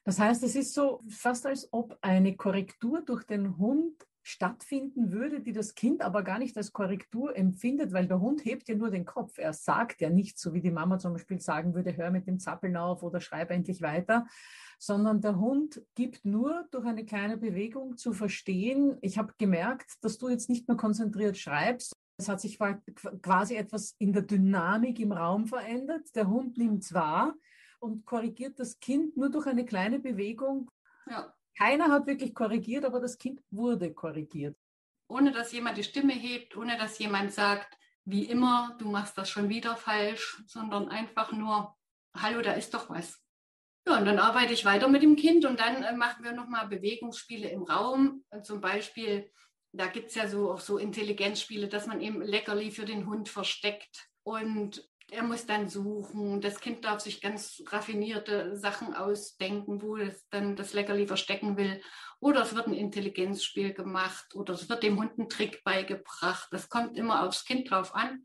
Das 0.05 0.19
heißt, 0.19 0.43
es 0.43 0.57
ist 0.57 0.75
so 0.75 1.02
fast, 1.09 1.47
als 1.47 1.69
ob 1.73 1.99
eine 2.00 2.37
Korrektur 2.37 3.02
durch 3.02 3.25
den 3.25 3.59
Hund 3.59 3.95
stattfinden 4.23 5.12
würde, 5.12 5.41
die 5.41 5.53
das 5.53 5.75
Kind 5.75 6.03
aber 6.03 6.23
gar 6.23 6.39
nicht 6.39 6.57
als 6.57 6.73
Korrektur 6.73 7.37
empfindet, 7.37 7.93
weil 7.93 8.07
der 8.07 8.21
Hund 8.21 8.45
hebt 8.45 8.69
ja 8.69 8.75
nur 8.75 8.91
den 8.91 9.05
Kopf. 9.05 9.39
Er 9.39 9.53
sagt 9.53 10.00
ja 10.00 10.11
nicht, 10.11 10.39
so 10.39 10.53
wie 10.53 10.61
die 10.61 10.71
Mama 10.71 10.99
zum 10.99 11.15
Beispiel 11.15 11.41
sagen 11.41 11.75
würde, 11.75 11.97
hör 11.97 12.11
mit 12.11 12.27
dem 12.27 12.39
Zappeln 12.39 12.77
auf 12.77 13.03
oder 13.03 13.21
schreib 13.21 13.50
endlich 13.50 13.81
weiter, 13.83 14.27
sondern 14.79 15.21
der 15.21 15.39
Hund 15.39 15.83
gibt 15.95 16.25
nur 16.25 16.67
durch 16.71 16.85
eine 16.85 17.05
kleine 17.05 17.37
Bewegung 17.37 17.97
zu 17.97 18.12
verstehen, 18.12 18.99
ich 19.00 19.19
habe 19.19 19.35
gemerkt, 19.39 19.93
dass 20.03 20.19
du 20.19 20.29
jetzt 20.29 20.49
nicht 20.49 20.69
mehr 20.69 20.77
konzentriert 20.77 21.37
schreibst. 21.37 21.93
Es 22.19 22.29
hat 22.29 22.41
sich 22.41 22.59
quasi 23.23 23.57
etwas 23.57 23.95
in 23.99 24.12
der 24.12 24.23
Dynamik 24.23 25.00
im 25.00 25.12
Raum 25.12 25.47
verändert. 25.47 26.15
Der 26.15 26.29
Hund 26.29 26.59
nimmt 26.59 26.85
es 26.85 26.93
wahr 26.93 27.35
und 27.79 28.05
korrigiert 28.05 28.61
das 28.61 28.79
Kind 28.79 29.17
nur 29.17 29.31
durch 29.31 29.47
eine 29.47 29.65
kleine 29.65 29.99
Bewegung. 29.99 30.71
Ja. 31.09 31.35
Keiner 31.61 31.90
hat 31.90 32.07
wirklich 32.07 32.35
korrigiert, 32.35 32.87
aber 32.87 33.00
das 33.00 33.19
Kind 33.19 33.43
wurde 33.50 33.93
korrigiert. 33.93 34.57
Ohne 35.09 35.31
dass 35.31 35.52
jemand 35.52 35.76
die 35.76 35.85
Stimme 35.85 36.14
hebt, 36.14 36.57
ohne 36.57 36.79
dass 36.79 36.99
jemand 36.99 37.33
sagt, 37.33 37.76
wie 38.07 38.25
immer, 38.25 38.75
du 38.79 38.88
machst 38.88 39.19
das 39.19 39.29
schon 39.29 39.50
wieder 39.50 39.76
falsch, 39.76 40.43
sondern 40.47 40.88
einfach 40.88 41.33
nur, 41.33 41.76
hallo, 42.17 42.40
da 42.40 42.52
ist 42.52 42.73
doch 42.73 42.88
was. 42.88 43.23
Ja, 43.87 43.99
und 43.99 44.07
dann 44.07 44.19
arbeite 44.19 44.55
ich 44.55 44.64
weiter 44.64 44.88
mit 44.88 45.02
dem 45.02 45.17
Kind 45.17 45.45
und 45.45 45.61
dann 45.61 45.83
äh, 45.83 45.95
machen 45.95 46.25
wir 46.25 46.33
nochmal 46.33 46.67
Bewegungsspiele 46.67 47.50
im 47.50 47.64
Raum. 47.64 48.25
Zum 48.43 48.62
Beispiel, 48.62 49.31
da 49.73 49.87
gibt 49.87 50.09
es 50.09 50.14
ja 50.14 50.29
so 50.29 50.52
auch 50.52 50.61
so 50.61 50.79
Intelligenzspiele, 50.79 51.69
dass 51.69 51.87
man 51.87 52.00
eben 52.00 52.23
Leckerli 52.23 52.71
für 52.71 52.87
den 52.87 53.07
Hund 53.07 53.29
versteckt. 53.29 54.09
Und 54.23 54.90
er 55.12 55.23
muss 55.23 55.47
dann 55.47 55.69
suchen. 55.69 56.40
Das 56.40 56.61
Kind 56.61 56.85
darf 56.85 57.00
sich 57.00 57.21
ganz 57.21 57.62
raffinierte 57.67 58.57
Sachen 58.57 58.95
ausdenken, 58.95 59.83
wo 59.83 59.97
es 59.97 60.29
dann 60.31 60.57
das 60.57 60.73
Leckerli 60.73 61.07
verstecken 61.07 61.57
will. 61.57 61.81
Oder 62.21 62.43
es 62.43 62.55
wird 62.55 62.67
ein 62.67 62.75
Intelligenzspiel 62.75 63.73
gemacht 63.73 64.35
oder 64.35 64.55
es 64.55 64.69
wird 64.69 64.83
dem 64.83 64.99
Hund 64.99 65.19
ein 65.19 65.29
Trick 65.29 65.64
beigebracht. 65.64 66.49
Das 66.50 66.69
kommt 66.69 66.97
immer 66.97 67.26
aufs 67.26 67.45
Kind 67.45 67.71
drauf 67.71 67.95
an, 67.95 68.25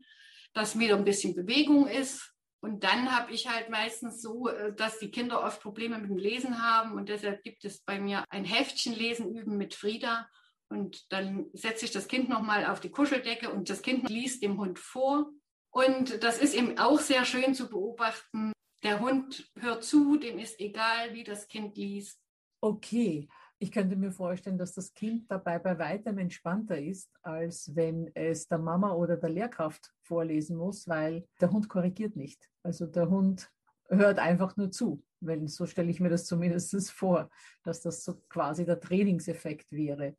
dass 0.52 0.78
wieder 0.78 0.96
ein 0.96 1.04
bisschen 1.04 1.34
Bewegung 1.34 1.88
ist. 1.88 2.32
Und 2.60 2.84
dann 2.84 3.14
habe 3.14 3.32
ich 3.32 3.48
halt 3.48 3.70
meistens 3.70 4.22
so, 4.22 4.48
äh, 4.48 4.74
dass 4.74 4.98
die 4.98 5.10
Kinder 5.10 5.42
oft 5.42 5.62
Probleme 5.62 5.98
mit 5.98 6.10
dem 6.10 6.18
Lesen 6.18 6.62
haben. 6.62 6.92
Und 6.92 7.08
deshalb 7.08 7.42
gibt 7.42 7.64
es 7.64 7.80
bei 7.82 8.00
mir 8.00 8.24
ein 8.28 8.44
Heftchen 8.44 8.94
Lesen 8.94 9.34
üben 9.34 9.56
mit 9.56 9.74
Frieda. 9.74 10.28
Und 10.68 11.12
dann 11.12 11.46
setze 11.52 11.84
ich 11.84 11.92
das 11.92 12.08
Kind 12.08 12.28
nochmal 12.28 12.66
auf 12.66 12.80
die 12.80 12.90
Kuscheldecke 12.90 13.50
und 13.50 13.70
das 13.70 13.82
Kind 13.82 14.08
liest 14.08 14.42
dem 14.42 14.58
Hund 14.58 14.80
vor 14.80 15.30
und 15.76 16.22
das 16.22 16.38
ist 16.38 16.54
eben 16.54 16.78
auch 16.78 17.00
sehr 17.00 17.26
schön 17.26 17.54
zu 17.54 17.68
beobachten. 17.68 18.50
Der 18.82 18.98
Hund 18.98 19.52
hört 19.58 19.84
zu, 19.84 20.16
dem 20.16 20.38
ist 20.38 20.58
egal, 20.58 21.12
wie 21.12 21.22
das 21.22 21.48
Kind 21.48 21.76
liest. 21.76 22.18
Okay. 22.62 23.28
Ich 23.58 23.72
könnte 23.72 23.94
mir 23.94 24.10
vorstellen, 24.10 24.56
dass 24.56 24.72
das 24.72 24.94
Kind 24.94 25.30
dabei 25.30 25.58
bei 25.58 25.78
weitem 25.78 26.16
entspannter 26.16 26.78
ist, 26.78 27.10
als 27.22 27.74
wenn 27.74 28.10
es 28.14 28.48
der 28.48 28.56
Mama 28.56 28.92
oder 28.92 29.18
der 29.18 29.28
Lehrkraft 29.28 29.92
vorlesen 30.00 30.56
muss, 30.56 30.88
weil 30.88 31.26
der 31.42 31.50
Hund 31.50 31.68
korrigiert 31.68 32.16
nicht. 32.16 32.48
Also 32.62 32.86
der 32.86 33.10
Hund 33.10 33.50
hört 33.88 34.18
einfach 34.18 34.56
nur 34.56 34.70
zu. 34.70 35.04
Wenn, 35.20 35.46
so 35.46 35.66
stelle 35.66 35.90
ich 35.90 36.00
mir 36.00 36.10
das 36.10 36.24
zumindest 36.24 36.90
vor, 36.90 37.28
dass 37.64 37.82
das 37.82 38.02
so 38.02 38.14
quasi 38.30 38.64
der 38.64 38.80
Trainingseffekt 38.80 39.72
wäre. 39.72 40.16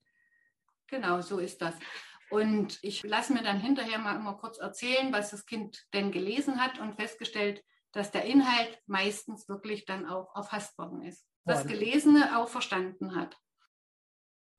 Genau, 0.88 1.22
so 1.22 1.40
ist 1.40 1.60
das. 1.62 1.74
Und 2.30 2.80
ich 2.82 3.04
lasse 3.04 3.34
mir 3.34 3.44
dann 3.44 3.60
hinterher 3.60 4.00
mal 4.00 4.16
immer 4.16 4.34
kurz 4.34 4.58
erzählen, 4.58 5.14
was 5.14 5.32
das 5.32 5.46
Kind 5.46 5.86
denn 5.94 6.12
gelesen 6.12 6.62
hat 6.62 6.80
und 6.80 6.96
festgestellt, 6.96 7.64
dass 7.94 8.12
der 8.12 8.26
Inhalt 8.26 8.80
meistens 8.86 9.48
wirklich 9.48 9.86
dann 9.86 10.06
auch 10.06 10.36
erfasst 10.36 10.78
worden 10.78 11.02
ist. 11.04 11.26
Das 11.46 11.66
Gelesene 11.66 12.38
auch 12.38 12.50
verstanden 12.50 13.16
hat. 13.16 13.38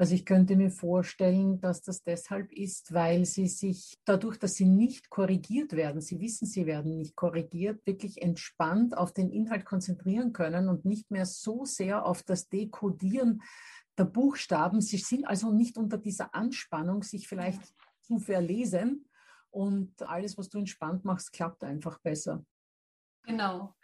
Also 0.00 0.14
ich 0.14 0.24
könnte 0.24 0.54
mir 0.54 0.70
vorstellen, 0.70 1.60
dass 1.60 1.82
das 1.82 2.04
deshalb 2.04 2.52
ist, 2.52 2.94
weil 2.94 3.24
sie 3.24 3.48
sich 3.48 3.98
dadurch, 4.04 4.38
dass 4.38 4.54
sie 4.54 4.64
nicht 4.64 5.10
korrigiert 5.10 5.72
werden, 5.72 6.00
sie 6.00 6.20
wissen, 6.20 6.46
sie 6.46 6.66
werden 6.66 6.96
nicht 6.96 7.16
korrigiert, 7.16 7.84
wirklich 7.84 8.22
entspannt 8.22 8.96
auf 8.96 9.12
den 9.12 9.28
Inhalt 9.28 9.64
konzentrieren 9.64 10.32
können 10.32 10.68
und 10.68 10.84
nicht 10.84 11.10
mehr 11.10 11.26
so 11.26 11.64
sehr 11.64 12.06
auf 12.06 12.22
das 12.22 12.48
Dekodieren 12.48 13.42
der 13.98 14.04
Buchstaben. 14.04 14.80
Sie 14.80 14.98
sind 14.98 15.26
also 15.26 15.52
nicht 15.52 15.76
unter 15.76 15.98
dieser 15.98 16.34
Anspannung, 16.34 17.02
sich 17.02 17.28
vielleicht 17.28 17.60
zu 18.02 18.18
verlesen. 18.18 19.08
Und 19.50 20.02
alles, 20.02 20.38
was 20.38 20.48
du 20.48 20.58
entspannt 20.58 21.04
machst, 21.04 21.32
klappt 21.32 21.64
einfach 21.64 21.98
besser. 21.98 22.44
Genau. 23.24 23.74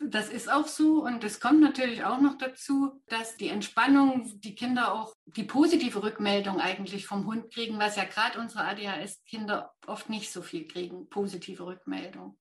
Das 0.00 0.28
ist 0.30 0.50
auch 0.50 0.66
so 0.66 1.04
und 1.04 1.22
es 1.22 1.38
kommt 1.38 1.60
natürlich 1.60 2.02
auch 2.02 2.20
noch 2.20 2.36
dazu, 2.36 3.00
dass 3.06 3.36
die 3.36 3.48
Entspannung, 3.48 4.40
die 4.40 4.54
Kinder 4.54 4.94
auch 4.94 5.14
die 5.26 5.44
positive 5.44 6.02
Rückmeldung 6.02 6.60
eigentlich 6.60 7.06
vom 7.06 7.26
Hund 7.26 7.52
kriegen, 7.52 7.78
was 7.78 7.94
ja 7.96 8.04
gerade 8.04 8.40
unsere 8.40 8.64
ADHS-Kinder 8.64 9.72
oft 9.86 10.10
nicht 10.10 10.32
so 10.32 10.42
viel 10.42 10.66
kriegen, 10.66 11.08
positive 11.08 11.64
Rückmeldung. 11.66 12.36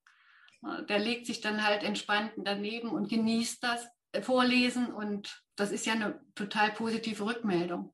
Der 0.90 0.98
legt 0.98 1.28
sich 1.28 1.42
dann 1.42 1.64
halt 1.64 1.84
entspannt 1.84 2.32
daneben 2.38 2.90
und 2.90 3.10
genießt 3.10 3.64
das 3.64 3.88
Vorlesen 4.24 4.92
und 4.92 5.44
das 5.62 5.72
ist 5.72 5.86
ja 5.86 5.94
eine 5.94 6.20
total 6.34 6.72
positive 6.72 7.24
Rückmeldung. 7.24 7.94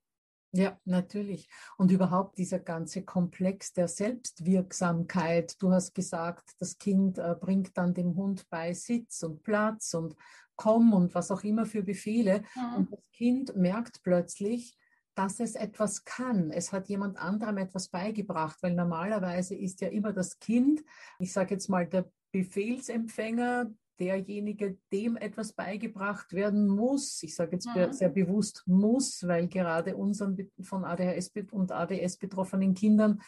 Ja, 0.54 0.80
natürlich. 0.86 1.50
Und 1.78 1.92
überhaupt 1.92 2.38
dieser 2.38 2.60
ganze 2.60 3.04
Komplex 3.04 3.74
der 3.74 3.90
Selbstwirksamkeit. 3.90 5.62
Du 5.62 5.74
hast 5.74 5.94
gesagt, 5.94 6.52
das 6.60 6.78
Kind 6.78 7.18
äh, 7.18 7.36
bringt 7.38 7.78
dann 7.78 7.94
dem 7.94 8.16
Hund 8.16 8.50
bei 8.50 8.74
Sitz 8.74 9.22
und 9.22 9.44
Platz 9.44 9.94
und 9.94 10.16
komm 10.56 10.94
und 10.94 11.14
was 11.14 11.30
auch 11.30 11.44
immer 11.44 11.66
für 11.66 11.84
Befehle. 11.84 12.44
Mhm. 12.56 12.76
Und 12.78 12.94
das 12.94 13.12
Kind 13.12 13.56
merkt 13.58 14.02
plötzlich, 14.02 14.78
dass 15.14 15.42
es 15.42 15.56
etwas 15.56 16.06
kann. 16.06 16.52
Es 16.52 16.72
hat 16.72 16.88
jemand 16.88 17.18
anderem 17.18 17.58
etwas 17.58 17.90
beigebracht, 17.90 18.58
weil 18.62 18.76
normalerweise 18.76 19.56
ist 19.56 19.82
ja 19.82 19.90
immer 19.90 20.14
das 20.14 20.40
Kind, 20.40 20.86
ich 21.20 21.34
sage 21.34 21.56
jetzt 21.56 21.68
mal 21.68 21.86
der 21.86 22.10
Befehlsempfänger, 22.32 23.72
derjenige, 24.00 24.78
dem 24.92 25.18
etwas 25.18 25.54
beigebracht 25.54 26.34
werden 26.34 26.68
muss. 26.68 27.22
Ich 27.24 27.36
sage 27.36 27.54
jetzt 27.54 27.68
mhm. 27.68 27.92
sehr 27.94 28.10
bewusst 28.10 28.64
muss, 28.66 29.26
weil 29.28 29.48
gerade 29.48 29.96
unseren 29.96 30.52
von 30.62 30.86
ADHS 30.86 31.32
und 31.52 31.72
ADS 31.72 32.18
betroffenen 32.18 32.74
Kindern 32.74 33.22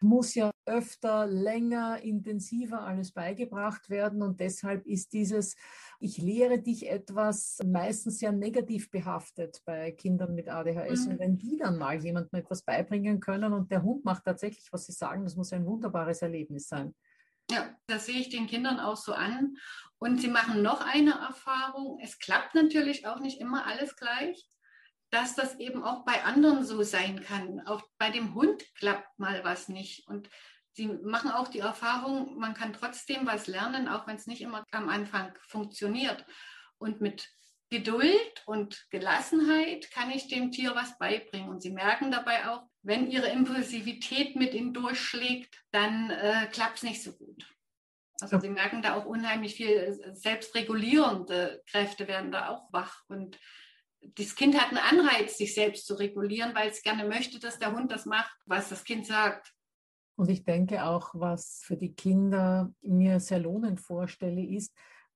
muss 0.00 0.34
ja 0.34 0.50
öfter, 0.64 1.26
länger, 1.26 2.00
intensiver 2.02 2.82
alles 2.82 3.12
beigebracht 3.12 3.90
werden. 3.90 4.22
Und 4.22 4.40
deshalb 4.40 4.86
ist 4.86 5.12
dieses, 5.12 5.56
ich 5.98 6.18
lehre 6.18 6.60
dich 6.60 6.88
etwas, 6.88 7.58
meistens 7.66 8.18
sehr 8.18 8.32
negativ 8.32 8.90
behaftet 8.90 9.62
bei 9.64 9.92
Kindern 9.92 10.34
mit 10.34 10.48
ADHS. 10.48 11.06
Mhm. 11.06 11.12
Und 11.12 11.18
wenn 11.18 11.38
die 11.38 11.56
dann 11.56 11.78
mal 11.78 12.02
jemandem 12.02 12.40
etwas 12.40 12.62
beibringen 12.62 13.20
können 13.20 13.52
und 13.52 13.70
der 13.70 13.82
Hund 13.82 14.04
macht 14.04 14.24
tatsächlich, 14.24 14.72
was 14.72 14.86
sie 14.86 14.92
sagen, 14.92 15.24
das 15.24 15.36
muss 15.36 15.52
ein 15.52 15.66
wunderbares 15.66 16.22
Erlebnis 16.22 16.68
sein. 16.68 16.94
Ja, 17.50 17.74
das 17.86 18.06
sehe 18.06 18.20
ich 18.20 18.28
den 18.28 18.46
Kindern 18.46 18.78
auch 18.80 18.96
so 18.96 19.12
an. 19.12 19.56
Und 19.98 20.20
sie 20.20 20.28
machen 20.28 20.62
noch 20.62 20.80
eine 20.80 21.12
Erfahrung. 21.12 21.98
Es 22.02 22.18
klappt 22.18 22.54
natürlich 22.54 23.06
auch 23.06 23.18
nicht 23.18 23.40
immer 23.40 23.66
alles 23.66 23.96
gleich, 23.96 24.48
dass 25.10 25.34
das 25.34 25.58
eben 25.58 25.82
auch 25.82 26.04
bei 26.04 26.24
anderen 26.24 26.64
so 26.64 26.82
sein 26.82 27.22
kann. 27.22 27.66
Auch 27.66 27.82
bei 27.98 28.10
dem 28.10 28.34
Hund 28.34 28.62
klappt 28.76 29.18
mal 29.18 29.42
was 29.44 29.68
nicht. 29.68 30.06
Und 30.06 30.28
sie 30.72 30.86
machen 30.86 31.30
auch 31.30 31.48
die 31.48 31.58
Erfahrung, 31.58 32.38
man 32.38 32.54
kann 32.54 32.72
trotzdem 32.72 33.26
was 33.26 33.46
lernen, 33.46 33.88
auch 33.88 34.06
wenn 34.06 34.16
es 34.16 34.26
nicht 34.26 34.42
immer 34.42 34.64
am 34.70 34.88
Anfang 34.88 35.34
funktioniert. 35.48 36.24
Und 36.78 37.00
mit 37.00 37.28
Geduld 37.70 38.42
und 38.46 38.86
Gelassenheit 38.90 39.90
kann 39.90 40.10
ich 40.10 40.28
dem 40.28 40.50
Tier 40.50 40.74
was 40.74 40.96
beibringen. 40.98 41.50
Und 41.50 41.60
sie 41.60 41.70
merken 41.70 42.10
dabei 42.10 42.48
auch, 42.48 42.62
wenn 42.82 43.10
ihre 43.10 43.28
Impulsivität 43.28 44.36
mit 44.36 44.54
ihnen 44.54 44.72
durchschlägt, 44.72 45.62
dann 45.70 46.10
äh, 46.10 46.46
klappt 46.50 46.78
es 46.78 46.82
nicht 46.82 47.02
so 47.02 47.12
gut. 47.12 47.46
Also 48.20 48.36
ja. 48.36 48.40
sie 48.40 48.48
merken 48.48 48.82
da 48.82 48.94
auch 48.94 49.04
unheimlich 49.04 49.54
viel 49.54 49.68
äh, 49.68 50.14
selbstregulierende 50.14 51.62
Kräfte 51.70 52.08
werden 52.08 52.32
da 52.32 52.48
auch 52.48 52.72
wach. 52.72 53.02
Und 53.08 53.38
das 54.00 54.34
Kind 54.34 54.58
hat 54.58 54.68
einen 54.68 54.78
Anreiz, 54.78 55.36
sich 55.36 55.54
selbst 55.54 55.86
zu 55.86 55.94
regulieren, 55.94 56.54
weil 56.54 56.70
es 56.70 56.82
gerne 56.82 57.04
möchte, 57.04 57.38
dass 57.38 57.58
der 57.58 57.72
Hund 57.72 57.92
das 57.92 58.06
macht, 58.06 58.34
was 58.46 58.70
das 58.70 58.84
Kind 58.84 59.06
sagt. 59.06 59.52
Und 60.16 60.30
ich 60.30 60.44
denke 60.44 60.84
auch, 60.84 61.10
was 61.14 61.62
für 61.64 61.76
die 61.76 61.94
Kinder 61.94 62.72
mir 62.80 63.20
sehr 63.20 63.38
lohnend 63.38 63.80
vorstelle, 63.80 64.44
ist, 64.44 64.74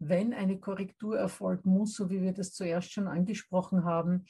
wenn 0.08 0.32
eine 0.32 0.58
Korrektur 0.58 1.18
erfolgen 1.18 1.70
muss, 1.70 1.94
so 1.94 2.10
wie 2.10 2.22
wir 2.22 2.32
das 2.32 2.52
zuerst 2.52 2.92
schon 2.92 3.08
angesprochen 3.08 3.84
haben, 3.84 4.24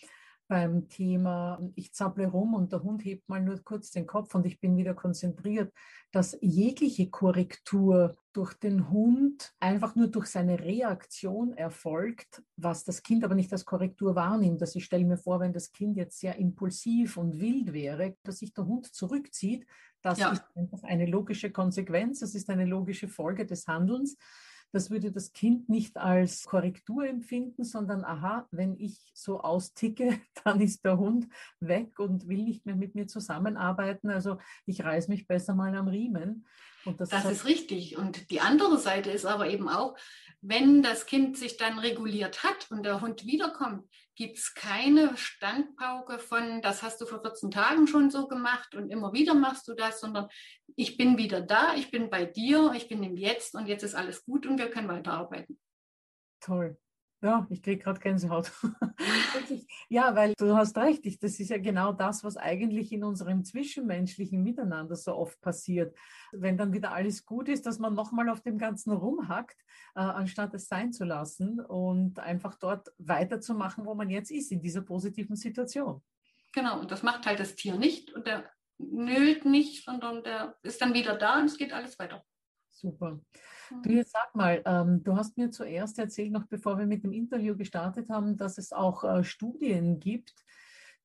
beim 0.53 0.87
Thema, 0.89 1.59
ich 1.77 1.95
zapple 1.95 2.27
rum 2.27 2.53
und 2.53 2.73
der 2.73 2.83
Hund 2.83 3.05
hebt 3.07 3.27
mal 3.27 3.41
nur 3.41 3.59
kurz 3.65 3.91
den 3.91 4.07
Kopf 4.07 4.35
und 4.35 4.45
ich 4.45 4.61
bin 4.61 4.77
wieder 4.77 4.93
konzentriert, 4.93 5.73
dass 6.11 6.37
jegliche 6.43 7.09
Korrektur 7.09 8.17
durch 8.35 8.53
den 8.53 8.91
Hund 8.91 9.55
einfach 9.61 9.95
nur 9.95 10.09
durch 10.09 10.27
seine 10.27 10.61
Reaktion 10.61 11.55
erfolgt, 11.55 12.43
was 12.57 12.85
das 12.85 13.03
Kind 13.03 13.25
aber 13.25 13.35
nicht 13.35 13.51
als 13.53 13.65
Korrektur 13.65 14.15
wahrnimmt. 14.15 14.61
Also 14.61 14.79
ich 14.79 14.85
stelle 14.85 15.07
mir 15.07 15.17
vor, 15.17 15.41
wenn 15.41 15.55
das 15.55 15.73
Kind 15.73 15.97
jetzt 15.97 16.21
sehr 16.21 16.37
impulsiv 16.37 17.17
und 17.17 17.41
wild 17.41 17.73
wäre, 17.73 18.17
dass 18.23 18.41
sich 18.41 18.53
der 18.53 18.67
Hund 18.67 18.93
zurückzieht, 18.95 19.67
das 20.03 20.19
ja. 20.19 20.33
ist 20.33 20.45
einfach 20.55 20.83
eine 20.83 21.07
logische 21.07 21.51
Konsequenz, 21.51 22.21
das 22.21 22.35
ist 22.35 22.51
eine 22.51 22.67
logische 22.67 23.09
Folge 23.09 23.47
des 23.47 23.67
Handelns. 23.67 24.19
Das 24.73 24.91
würde 24.91 25.13
das 25.13 25.33
Kind 25.33 25.69
nicht 25.69 25.99
als 25.99 26.45
Korrektur 26.45 27.07
empfinden, 27.07 27.63
sondern 27.63 28.05
aha, 28.05 28.49
wenn 28.51 28.77
ich 28.79 29.13
so 29.15 29.41
austicke, 29.41 30.19
dann 30.45 30.61
ist 30.61 30.85
der 30.85 30.99
Hund 30.99 31.29
weg 31.61 31.99
und 31.99 32.29
will 32.29 32.43
nicht 32.43 32.67
mehr 32.67 32.77
mit 32.77 32.95
mir 32.95 33.07
zusammenarbeiten. 33.07 34.11
Also 34.11 34.39
ich 34.67 34.83
reiß 34.83 35.09
mich 35.09 35.27
besser 35.27 35.55
mal 35.55 35.75
am 35.77 35.89
Riemen. 35.89 36.47
das, 36.97 37.11
das 37.11 37.25
ist 37.27 37.45
richtig. 37.45 37.99
Und 37.99 38.31
die 38.31 38.41
andere 38.41 38.79
Seite 38.79 39.11
ist 39.11 39.27
aber 39.27 39.49
eben 39.49 39.69
auch, 39.69 39.97
wenn 40.41 40.83
das 40.83 41.07
Kind 41.07 41.39
sich 41.39 41.57
dann 41.57 41.79
reguliert 41.79 42.43
hat 42.43 42.69
und 42.71 42.85
der 42.85 43.01
Hund 43.01 43.27
wiederkommt, 43.27 43.87
gibt 44.15 44.39
es 44.39 44.55
keine 44.55 45.17
Standpauke 45.17 46.19
von, 46.19 46.61
das 46.63 46.83
hast 46.83 47.01
du 47.01 47.07
vor 47.07 47.23
14 47.23 47.51
Tagen 47.51 47.87
schon 47.87 48.11
so 48.11 48.27
gemacht 48.27 48.75
und 48.75 48.91
immer 48.91 49.13
wieder 49.13 49.35
machst 49.35 49.69
du 49.69 49.75
das, 49.75 50.01
sondern 50.01 50.29
ich 50.77 50.97
bin 50.97 51.19
wieder 51.19 51.41
da, 51.41 51.75
ich 51.75 51.91
bin 51.91 52.11
bei 52.11 52.25
dir, 52.25 52.73
ich 52.75 52.89
bin 52.89 53.03
im 53.03 53.17
Jetzt 53.17 53.55
und 53.55 53.67
jetzt 53.67 53.83
ist 53.83 53.95
alles 53.95 54.25
gut 54.25 54.47
und 54.47 54.59
wir 54.59 54.71
können 54.71 54.89
weiterarbeiten. 54.89 55.59
Toll. 56.41 56.77
Ja, 57.23 57.47
ich 57.51 57.63
kriege 57.63 57.85
gerade 57.85 58.01
Gänsehaut. 58.01 58.51
ja, 59.89 60.17
weil 60.17 60.35
du 60.37 60.57
hast 60.57 60.77
recht, 60.77 61.07
ich, 61.07 61.21
das 61.21 61.39
ist 61.39 61.51
ja 61.51 61.59
genau 61.59 61.93
das, 61.93 62.25
was 62.25 62.37
eigentlich 62.37 62.91
in 62.91 63.05
unserem 63.05 63.45
zwischenmenschlichen 63.45 64.43
Miteinander 64.43 64.97
so 64.97 65.15
oft 65.15 65.41
passiert. 65.41 65.97
Wenn 66.33 66.59
dann 66.59 66.73
wieder 66.73 66.91
alles 66.91 67.25
gut 67.25 67.49
ist, 67.49 67.65
dass 67.65 67.79
man 67.79 67.95
nochmal 67.95 68.29
auf 68.29 68.41
dem 68.41 68.59
Ganzen 68.59 68.91
rumhackt, 68.91 69.57
äh, 69.95 70.01
anstatt 70.01 70.53
es 70.55 70.67
sein 70.67 70.93
zu 70.93 71.05
lassen 71.05 71.61
und 71.61 72.19
einfach 72.19 72.57
dort 72.57 72.93
weiterzumachen, 72.99 73.87
wo 73.87 73.95
man 73.95 74.11
jetzt 74.11 74.33
ist, 74.33 74.51
in 74.51 74.61
dieser 74.61 74.83
positiven 74.83 75.37
Situation. 75.37 76.03
Genau, 76.53 76.81
und 76.81 76.91
das 76.91 77.05
macht 77.05 77.27
halt 77.27 77.39
das 77.39 77.55
Tier 77.55 77.77
nicht 77.77 78.13
und 78.13 78.27
der 78.27 78.51
nölt 78.91 79.45
nicht, 79.45 79.85
sondern 79.85 80.23
der 80.23 80.57
ist 80.63 80.81
dann 80.81 80.95
wieder 80.95 81.17
da 81.17 81.39
und 81.39 81.47
es 81.47 81.59
geht 81.59 81.73
alles 81.73 81.99
weiter. 81.99 82.25
Super. 82.71 83.21
Du 83.83 83.91
jetzt 83.91 84.13
sag 84.13 84.35
mal, 84.35 84.63
ähm, 84.67 85.03
du 85.03 85.17
hast 85.17 85.39
mir 85.39 85.51
zuerst 85.51 85.99
erzählt, 85.99 86.33
noch 86.33 86.47
bevor 86.47 86.79
wir 86.79 86.87
mit 86.87 87.05
dem 87.05 87.13
Interview 87.13 87.57
gestartet 87.57 88.11
haben, 88.11 88.37
dass 88.37 88.59
es 88.59 88.73
auch 88.73 89.05
äh, 89.05 89.25
Studien 89.25 89.99
gibt, 90.01 90.45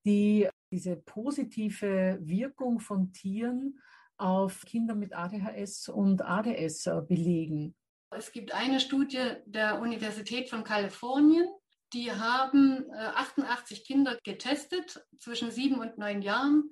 die 0.06 0.50
diese 0.72 0.98
positive 0.98 2.18
Wirkung 2.22 2.80
von 2.80 3.14
Tieren 3.14 3.80
auf 4.18 4.66
Kinder 4.66 4.96
mit 4.96 5.16
ADHS 5.16 5.90
und 5.90 6.22
ADS 6.22 6.88
äh, 6.88 7.02
belegen. 7.08 7.76
Es 8.10 8.32
gibt 8.32 8.54
eine 8.54 8.80
Studie 8.80 9.34
der 9.46 9.80
Universität 9.80 10.50
von 10.50 10.64
Kalifornien, 10.64 11.48
die 11.94 12.12
haben 12.12 12.90
äh, 12.92 12.98
88 12.98 13.86
Kinder 13.86 14.18
getestet 14.24 15.06
zwischen 15.20 15.52
sieben 15.52 15.80
und 15.80 15.98
neun 15.98 16.22
Jahren 16.22 16.72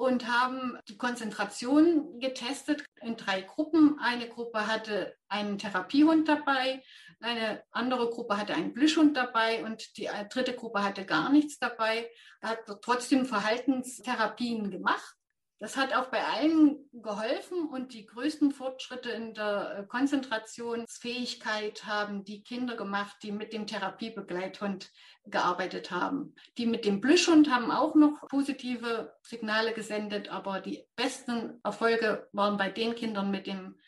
und 0.00 0.26
haben 0.26 0.78
die 0.88 0.96
Konzentration 0.96 2.18
getestet 2.20 2.84
in 3.02 3.16
drei 3.16 3.42
Gruppen. 3.42 3.98
Eine 4.00 4.28
Gruppe 4.28 4.66
hatte 4.66 5.14
einen 5.28 5.58
Therapiehund 5.58 6.26
dabei, 6.26 6.82
eine 7.20 7.62
andere 7.70 8.08
Gruppe 8.08 8.38
hatte 8.38 8.54
einen 8.54 8.72
Plüschhund 8.72 9.14
dabei 9.14 9.62
und 9.62 9.98
die 9.98 10.08
dritte 10.30 10.54
Gruppe 10.54 10.82
hatte 10.82 11.04
gar 11.04 11.30
nichts 11.30 11.58
dabei. 11.58 12.10
Hat 12.40 12.60
trotzdem 12.80 13.26
Verhaltenstherapien 13.26 14.70
gemacht. 14.70 15.14
Das 15.60 15.76
hat 15.76 15.94
auch 15.94 16.06
bei 16.06 16.24
allen 16.24 16.88
geholfen 16.90 17.68
und 17.68 17.92
die 17.92 18.06
größten 18.06 18.50
Fortschritte 18.50 19.10
in 19.10 19.34
der 19.34 19.80
äh, 19.80 19.86
Konzentrationsfähigkeit 19.86 21.84
haben 21.84 22.24
die 22.24 22.42
Kinder 22.42 22.76
gemacht, 22.76 23.18
die 23.22 23.30
mit 23.30 23.52
dem 23.52 23.66
Therapiebegleithund 23.66 24.90
gearbeitet 25.26 25.90
haben. 25.90 26.34
Die 26.56 26.64
mit 26.64 26.86
dem 26.86 27.02
Plüschhund 27.02 27.50
haben 27.50 27.70
auch 27.70 27.94
noch 27.94 28.26
positive 28.28 29.14
Signale 29.20 29.74
gesendet, 29.74 30.30
aber 30.30 30.60
die 30.60 30.82
besten 30.96 31.60
Erfolge 31.62 32.26
waren 32.32 32.56
bei 32.56 32.70
den 32.70 32.94
Kindern 32.94 33.30
mit 33.30 33.46
dem 33.46 33.78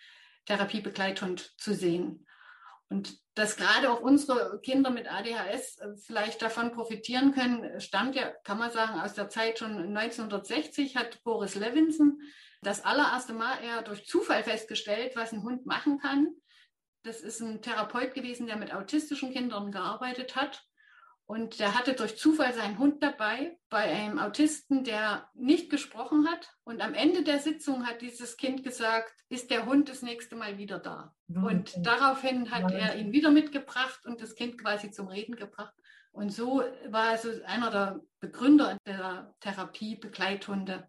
Therapiebegleithund 0.44 1.58
zu 1.58 1.72
sehen. 1.72 2.26
Und 2.92 3.18
dass 3.34 3.56
gerade 3.56 3.90
auch 3.90 4.02
unsere 4.02 4.60
Kinder 4.60 4.90
mit 4.90 5.10
ADHS 5.10 5.78
äh, 5.78 5.96
vielleicht 5.96 6.42
davon 6.42 6.72
profitieren 6.72 7.32
können, 7.32 7.80
stammt 7.80 8.14
ja, 8.14 8.30
kann 8.44 8.58
man 8.58 8.70
sagen, 8.70 9.00
aus 9.00 9.14
der 9.14 9.30
Zeit 9.30 9.58
schon 9.58 9.96
1960 9.96 10.96
hat 10.96 11.22
Boris 11.24 11.54
Levinson 11.54 12.20
das 12.60 12.84
allererste 12.84 13.32
Mal 13.32 13.64
eher 13.64 13.80
durch 13.80 14.06
Zufall 14.06 14.44
festgestellt, 14.44 15.16
was 15.16 15.32
ein 15.32 15.42
Hund 15.42 15.64
machen 15.64 16.00
kann. 16.00 16.34
Das 17.02 17.22
ist 17.22 17.40
ein 17.40 17.62
Therapeut 17.62 18.12
gewesen, 18.12 18.46
der 18.46 18.56
mit 18.56 18.74
autistischen 18.74 19.32
Kindern 19.32 19.72
gearbeitet 19.72 20.36
hat. 20.36 20.62
Und 21.26 21.60
der 21.60 21.74
hatte 21.74 21.94
durch 21.94 22.18
Zufall 22.18 22.52
seinen 22.52 22.78
Hund 22.78 23.02
dabei 23.02 23.56
bei 23.70 23.84
einem 23.84 24.18
Autisten, 24.18 24.84
der 24.84 25.30
nicht 25.34 25.70
gesprochen 25.70 26.28
hat. 26.28 26.50
Und 26.64 26.80
am 26.82 26.94
Ende 26.94 27.22
der 27.22 27.38
Sitzung 27.38 27.86
hat 27.86 28.02
dieses 28.02 28.36
Kind 28.36 28.64
gesagt, 28.64 29.14
ist 29.28 29.50
der 29.50 29.64
Hund 29.64 29.88
das 29.88 30.02
nächste 30.02 30.36
Mal 30.36 30.58
wieder 30.58 30.78
da? 30.78 31.14
Und 31.28 31.72
daraufhin 31.78 32.50
hat 32.50 32.70
er 32.72 32.96
ihn 32.96 33.12
wieder 33.12 33.30
mitgebracht 33.30 34.04
und 34.04 34.20
das 34.20 34.34
Kind 34.34 34.58
quasi 34.58 34.90
zum 34.90 35.08
Reden 35.08 35.36
gebracht. 35.36 35.74
Und 36.10 36.30
so 36.30 36.62
war 36.88 37.08
also 37.08 37.30
einer 37.46 37.70
der 37.70 38.00
Begründer 38.20 38.76
der 38.86 39.34
Therapie 39.40 39.96
Begleithunde. 39.96 40.86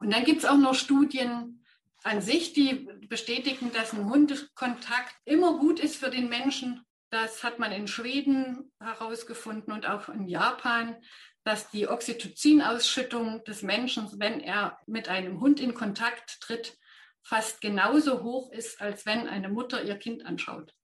Und 0.00 0.12
dann 0.12 0.24
gibt 0.24 0.40
es 0.40 0.48
auch 0.48 0.56
noch 0.56 0.74
Studien 0.74 1.64
an 2.02 2.20
sich, 2.20 2.52
die 2.52 2.88
bestätigen, 3.08 3.70
dass 3.72 3.92
ein 3.92 4.08
Hundekontakt 4.08 5.14
immer 5.24 5.58
gut 5.58 5.78
ist 5.78 5.96
für 5.96 6.10
den 6.10 6.28
Menschen 6.28 6.84
das 7.10 7.42
hat 7.42 7.58
man 7.58 7.72
in 7.72 7.88
Schweden 7.88 8.72
herausgefunden 8.80 9.72
und 9.72 9.86
auch 9.86 10.08
in 10.08 10.26
Japan, 10.26 10.96
dass 11.44 11.70
die 11.70 11.88
Oxytocin-Ausschüttung 11.88 13.44
des 13.44 13.62
Menschen, 13.62 14.08
wenn 14.18 14.40
er 14.40 14.78
mit 14.86 15.08
einem 15.08 15.40
Hund 15.40 15.60
in 15.60 15.74
Kontakt 15.74 16.40
tritt, 16.40 16.76
fast 17.22 17.60
genauso 17.60 18.22
hoch 18.22 18.52
ist, 18.52 18.80
als 18.80 19.06
wenn 19.06 19.28
eine 19.28 19.48
Mutter 19.48 19.82
ihr 19.82 19.96
Kind 19.96 20.24
anschaut. 20.24 20.74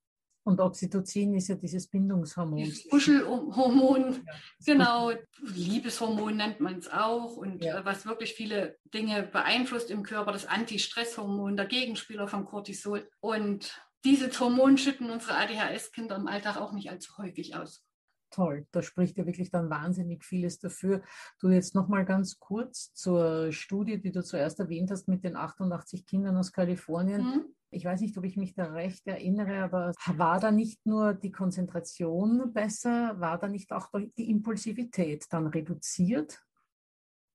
Und 0.47 0.61
Oxytocin 0.61 1.35
ist 1.35 1.49
ja 1.49 1.55
dieses 1.55 1.87
Bindungshormon. 1.87 2.59
Dieses 2.59 2.87
Kuschelhormon, 2.87 4.23
ja, 4.25 4.33
genau. 4.65 5.11
Liebeshormon 5.41 6.37
nennt 6.37 6.61
man 6.61 6.77
es 6.77 6.89
auch. 6.89 7.35
Und 7.35 7.61
ja. 7.61 7.83
was 7.83 8.05
wirklich 8.05 8.33
viele 8.33 8.77
Dinge 8.93 9.23
beeinflusst 9.23 9.91
im 9.91 10.03
Körper, 10.03 10.31
das 10.31 10.45
Antistresshormon, 10.45 11.57
der 11.57 11.65
Gegenspieler 11.65 12.29
vom 12.29 12.45
Cortisol. 12.45 13.09
Und 13.19 13.77
dieses 14.05 14.39
Hormon 14.39 14.77
schütten 14.77 15.09
unsere 15.09 15.35
ADHS-Kinder 15.35 16.15
im 16.15 16.27
Alltag 16.27 16.57
auch 16.57 16.73
nicht 16.73 16.89
allzu 16.89 17.17
häufig 17.17 17.55
aus. 17.55 17.83
Toll, 18.29 18.67
da 18.71 18.81
spricht 18.81 19.17
ja 19.17 19.25
wirklich 19.25 19.51
dann 19.51 19.69
wahnsinnig 19.69 20.23
vieles 20.23 20.59
dafür. 20.59 21.01
Du 21.39 21.49
jetzt 21.49 21.75
noch 21.75 21.87
mal 21.87 22.03
ganz 22.03 22.39
kurz 22.39 22.93
zur 22.93 23.51
Studie, 23.53 24.01
die 24.01 24.11
du 24.11 24.23
zuerst 24.23 24.59
erwähnt 24.59 24.91
hast 24.91 25.07
mit 25.07 25.23
den 25.23 25.37
88 25.37 26.05
Kindern 26.05 26.35
aus 26.35 26.51
Kalifornien. 26.51 27.21
Mhm. 27.21 27.45
Ich 27.69 27.85
weiß 27.85 28.01
nicht, 28.01 28.17
ob 28.17 28.23
ich 28.23 28.37
mich 28.37 28.53
da 28.53 28.65
recht 28.65 29.07
erinnere, 29.07 29.63
aber 29.63 29.93
war 30.05 30.39
da 30.39 30.51
nicht 30.51 30.85
nur 30.85 31.13
die 31.13 31.31
Konzentration 31.31 32.53
besser, 32.53 33.19
war 33.19 33.37
da 33.37 33.47
nicht 33.47 33.71
auch 33.71 33.89
die 34.17 34.29
Impulsivität 34.29 35.25
dann 35.29 35.47
reduziert? 35.47 36.39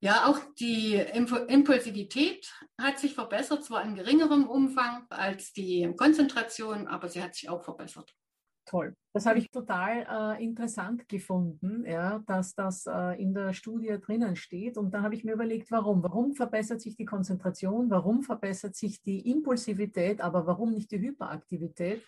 Ja, 0.03 0.27
auch 0.27 0.41
die 0.59 0.97
Impulsivität 0.97 2.53
hat 2.77 2.99
sich 2.99 3.15
verbessert, 3.15 3.65
zwar 3.65 3.85
in 3.85 3.95
geringerem 3.95 4.49
Umfang 4.49 5.07
als 5.11 5.53
die 5.53 5.95
Konzentration, 5.97 6.89
aber 6.89 7.09
sie 7.09 7.23
hat 7.23 7.37
sich 7.37 7.49
auch 7.49 7.63
verbessert. 7.63 8.13
Toll. 8.65 8.97
Das 9.13 9.27
habe 9.27 9.39
ich 9.39 9.51
total 9.51 10.39
äh, 10.39 10.43
interessant 10.43 11.09
gefunden, 11.09 11.85
ja, 11.87 12.19
dass 12.27 12.55
das 12.57 12.87
äh, 12.87 13.23
in 13.23 13.33
der 13.33 13.53
Studie 13.53 13.97
drinnen 14.01 14.35
steht. 14.35 14.77
Und 14.77 14.93
da 14.93 15.03
habe 15.03 15.15
ich 15.15 15.23
mir 15.23 15.35
überlegt, 15.35 15.71
warum? 15.71 16.03
Warum 16.03 16.35
verbessert 16.35 16.81
sich 16.81 16.97
die 16.97 17.05
Konzentration? 17.05 17.89
Warum 17.89 18.23
verbessert 18.23 18.75
sich 18.75 19.03
die 19.03 19.31
Impulsivität? 19.31 20.21
Aber 20.21 20.49
warum 20.49 20.73
nicht 20.73 20.91
die 20.91 21.01
Hyperaktivität? 21.01 22.03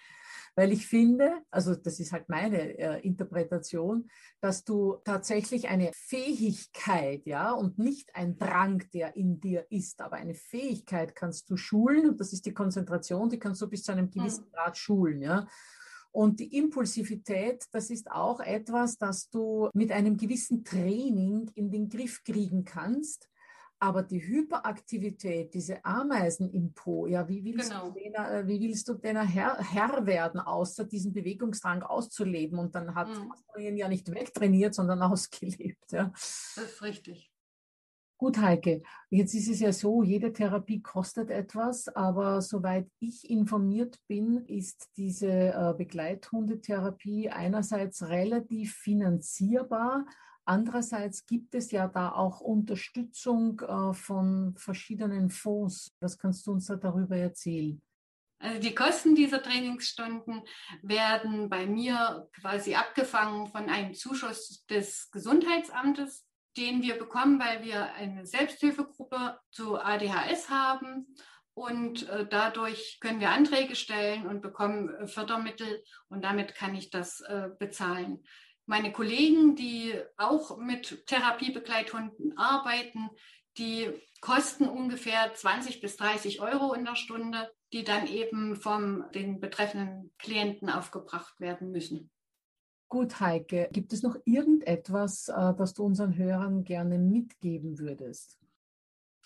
Weil 0.57 0.73
ich 0.73 0.87
finde, 0.87 1.43
also 1.51 1.75
das 1.75 1.99
ist 1.99 2.13
halt 2.13 2.29
meine 2.29 2.79
äh, 2.79 3.01
Interpretation, 3.01 4.09
dass 4.41 4.65
du 4.65 4.99
tatsächlich 5.05 5.69
eine 5.69 5.91
Fähigkeit, 5.93 7.27
ja, 7.27 7.53
und 7.53 7.79
nicht 7.79 8.15
ein 8.15 8.37
Drang, 8.37 8.85
der 8.93 9.17
in 9.17 9.41
dir 9.41 9.67
ist, 9.71 10.01
aber 10.01 10.17
eine 10.17 10.35
Fähigkeit 10.35 11.17
kannst 11.17 11.51
du 11.51 11.57
schulen 11.57 12.09
und 12.09 12.21
das 12.21 12.33
ist 12.33 12.47
die 12.47 12.55
Konzentration, 12.55 13.29
die 13.29 13.39
kannst 13.39 13.63
du 13.63 13.69
bis 13.69 13.83
zu 13.83 13.93
einem 13.93 14.11
gewissen 14.11 14.51
Grad 14.53 14.79
schulen, 14.79 15.23
ja. 15.23 15.47
Und 16.13 16.39
die 16.39 16.57
Impulsivität, 16.57 17.65
das 17.73 17.91
ist 17.91 18.09
auch 18.09 18.39
etwas, 18.39 18.97
das 18.99 19.29
du 19.31 19.69
mit 19.75 19.91
einem 19.91 20.17
gewissen 20.17 20.65
Training 20.65 21.51
in 21.57 21.73
den 21.73 21.89
Griff 21.89 22.23
kriegen 22.23 22.65
kannst. 22.65 23.29
Aber 23.85 24.03
die 24.03 24.27
Hyperaktivität, 24.27 25.53
diese 25.53 25.85
Ameisen 25.85 26.51
im 26.51 26.73
Po, 26.73 27.07
ja, 27.07 27.29
wie 27.29 27.45
willst 27.45 27.69
genau. 27.69 27.91
du 27.91 28.01
denen, 28.01 28.15
äh, 28.15 28.49
wie 28.49 28.59
willst 28.59 28.89
du 28.89 28.95
denen 28.95 29.29
Herr, 29.29 29.59
Herr, 29.59 30.07
werden, 30.07 30.41
außer 30.41 30.87
diesen 30.87 31.13
Bewegungsdrang 31.13 31.83
auszuleben? 31.83 32.59
Und 32.59 32.75
dann 32.75 32.95
hat 32.95 33.09
mhm. 33.09 33.29
man 33.29 33.63
ihn 33.63 33.77
ja 33.77 33.87
nicht 33.87 34.11
wegtrainiert, 34.11 34.75
sondern 34.75 35.03
ausgelebt. 35.13 35.93
Ja. 35.93 36.11
Das 36.15 36.57
ist 36.57 36.83
richtig. 36.83 37.31
Gut, 38.17 38.39
Heike, 38.39 38.81
jetzt 39.11 39.35
ist 39.35 39.51
es 39.51 39.61
ja 39.61 39.71
so, 39.71 40.03
jede 40.03 40.33
Therapie 40.33 40.81
kostet 40.81 41.29
etwas, 41.29 41.89
aber 41.89 42.41
soweit 42.41 42.89
ich 43.01 43.29
informiert 43.29 43.99
bin, 44.07 44.47
ist 44.47 44.89
diese 44.97 45.29
äh, 45.29 45.75
Begleithundetherapie 45.77 47.29
einerseits 47.29 48.03
relativ 48.09 48.77
finanzierbar, 48.77 50.07
Andererseits 50.47 51.25
gibt 51.25 51.55
es 51.55 51.71
ja 51.71 51.89
da 51.89 52.13
auch 52.13 52.41
Unterstützung 52.41 53.61
äh, 53.61 53.95
von 53.95 54.55
verschiedenen 54.57 55.31
Fonds. 55.31 55.95
Was 56.01 56.19
kannst 56.19 56.47
du 56.47 56.53
uns 56.53 56.67
da 56.67 56.77
darüber 56.77 57.17
erzählen? 57.17 57.81
Also 58.39 58.61
die 58.61 58.75
Kosten 58.75 59.15
dieser 59.15 59.43
Trainingsstunden 59.43 60.43
werden 60.83 61.49
bei 61.49 61.67
mir 61.67 62.29
quasi 62.39 62.75
abgefangen 62.75 63.47
von 63.47 63.71
einem 63.71 63.95
Zuschuss 63.95 64.67
des 64.67 65.11
Gesundheitsamtes, 65.13 66.27
den 66.59 66.83
wir 66.83 66.99
bekommen, 66.99 67.41
weil 67.41 67.65
wir 67.65 67.95
eine 67.95 68.27
Selbsthilfegruppe 68.27 69.39
zu 69.51 69.81
ADHS 69.81 70.51
haben. 70.51 71.07
Und 71.55 72.07
äh, 72.09 72.27
dadurch 72.29 72.99
können 73.01 73.21
wir 73.21 73.31
Anträge 73.31 73.77
stellen 73.77 74.27
und 74.27 74.43
bekommen 74.43 74.91
äh, 74.91 75.07
Fördermittel 75.07 75.83
und 76.09 76.23
damit 76.23 76.55
kann 76.55 76.75
ich 76.75 76.91
das 76.91 77.23
bezahlen. 77.59 78.25
Meine 78.67 78.93
Kollegen, 78.93 79.57
die 79.57 79.95
auch 80.17 80.57
mit 80.59 81.07
Therapiebegleithunden 81.07 82.37
arbeiten, 82.39 83.11
die 83.59 83.91
kosten 84.21 84.69
ungefähr 84.69 85.33
20 85.35 85.81
bis 85.81 85.97
30 85.97 86.41
Euro 86.41 86.73
in 86.73 86.85
der 86.85 86.97
Stunde, 86.97 87.51
die 87.73 87.85
dann 87.85 88.07
eben 88.07 88.57
vom 88.57 89.05
den 89.13 89.39
betreffenden 89.41 90.13
Klienten 90.19 90.71
aufgebracht 90.71 91.39
werden 91.41 91.71
müssen. 91.71 92.11
Gut, 92.89 93.21
Heike, 93.21 93.69
gibt 93.73 93.93
es 93.93 94.03
noch 94.03 94.17
irgendetwas, 94.25 95.29
äh, 95.29 95.55
das 95.57 95.75
du 95.75 95.85
unseren 95.85 96.17
Hörern 96.17 96.65
gerne 96.65 96.99
mitgeben 96.99 97.79
würdest? 97.79 98.39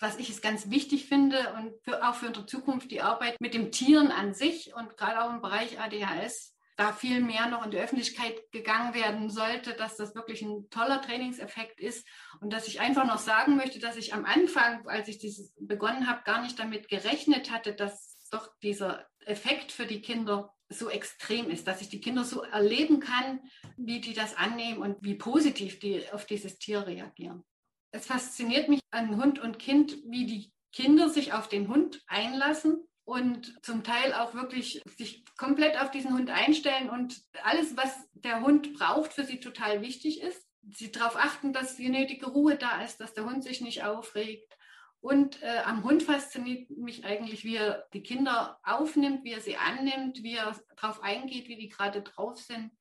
Was 0.00 0.18
ich 0.18 0.30
es 0.30 0.40
ganz 0.40 0.70
wichtig 0.70 1.06
finde 1.06 1.36
und 1.54 1.72
für, 1.82 2.08
auch 2.08 2.14
für 2.14 2.28
unsere 2.28 2.46
Zukunft 2.46 2.90
die 2.90 3.02
Arbeit 3.02 3.40
mit 3.40 3.52
dem 3.52 3.70
Tieren 3.70 4.10
an 4.10 4.32
sich 4.32 4.74
und 4.74 4.96
gerade 4.96 5.22
auch 5.22 5.34
im 5.34 5.42
Bereich 5.42 5.80
ADHS, 5.80 6.54
da 6.78 6.92
viel 6.92 7.20
mehr 7.20 7.48
noch 7.48 7.64
in 7.64 7.72
die 7.72 7.78
Öffentlichkeit 7.78 8.40
gegangen 8.52 8.94
werden 8.94 9.30
sollte, 9.30 9.74
dass 9.74 9.96
das 9.96 10.14
wirklich 10.14 10.42
ein 10.42 10.70
toller 10.70 11.02
Trainingseffekt 11.02 11.80
ist 11.80 12.06
und 12.40 12.52
dass 12.52 12.68
ich 12.68 12.78
einfach 12.78 13.04
noch 13.04 13.18
sagen 13.18 13.56
möchte, 13.56 13.80
dass 13.80 13.96
ich 13.96 14.14
am 14.14 14.24
Anfang, 14.24 14.86
als 14.86 15.08
ich 15.08 15.18
dieses 15.18 15.52
begonnen 15.58 16.08
habe, 16.08 16.22
gar 16.22 16.40
nicht 16.40 16.56
damit 16.56 16.88
gerechnet 16.88 17.50
hatte, 17.50 17.74
dass 17.74 18.16
doch 18.30 18.48
dieser 18.62 19.08
Effekt 19.26 19.72
für 19.72 19.86
die 19.86 20.00
Kinder 20.00 20.54
so 20.68 20.88
extrem 20.88 21.50
ist, 21.50 21.66
dass 21.66 21.80
ich 21.80 21.88
die 21.88 22.00
Kinder 22.00 22.22
so 22.22 22.42
erleben 22.42 23.00
kann, 23.00 23.40
wie 23.76 24.00
die 24.00 24.14
das 24.14 24.36
annehmen 24.36 24.80
und 24.80 24.98
wie 25.02 25.16
positiv 25.16 25.80
die 25.80 26.08
auf 26.12 26.26
dieses 26.26 26.58
Tier 26.58 26.86
reagieren. 26.86 27.42
Es 27.90 28.06
fasziniert 28.06 28.68
mich 28.68 28.82
an 28.92 29.20
Hund 29.20 29.40
und 29.40 29.58
Kind, 29.58 29.96
wie 30.06 30.26
die 30.26 30.52
Kinder 30.72 31.08
sich 31.08 31.32
auf 31.32 31.48
den 31.48 31.66
Hund 31.66 32.04
einlassen 32.06 32.87
und 33.08 33.64
zum 33.64 33.84
Teil 33.84 34.12
auch 34.12 34.34
wirklich 34.34 34.82
sich 34.98 35.24
komplett 35.38 35.80
auf 35.80 35.90
diesen 35.90 36.12
Hund 36.12 36.28
einstellen 36.28 36.90
und 36.90 37.22
alles, 37.42 37.74
was 37.74 37.96
der 38.12 38.42
Hund 38.42 38.74
braucht, 38.74 39.14
für 39.14 39.24
sie 39.24 39.40
total 39.40 39.80
wichtig 39.80 40.20
ist. 40.20 40.46
Sie 40.74 40.92
darauf 40.92 41.16
achten, 41.16 41.54
dass 41.54 41.76
die 41.76 41.88
nötige 41.88 42.26
Ruhe 42.26 42.56
da 42.56 42.82
ist, 42.82 43.00
dass 43.00 43.14
der 43.14 43.24
Hund 43.24 43.42
sich 43.42 43.62
nicht 43.62 43.82
aufregt. 43.82 44.54
Und 45.00 45.42
äh, 45.42 45.62
am 45.64 45.84
Hund 45.84 46.02
fasziniert 46.02 46.68
mich 46.68 47.06
eigentlich, 47.06 47.44
wie 47.44 47.56
er 47.56 47.88
die 47.94 48.02
Kinder 48.02 48.60
aufnimmt, 48.62 49.24
wie 49.24 49.32
er 49.32 49.40
sie 49.40 49.56
annimmt, 49.56 50.22
wie 50.22 50.34
er 50.34 50.54
darauf 50.76 51.02
eingeht, 51.02 51.48
wie 51.48 51.56
die 51.56 51.70
gerade 51.70 52.02
drauf 52.02 52.38
sind. 52.38 52.72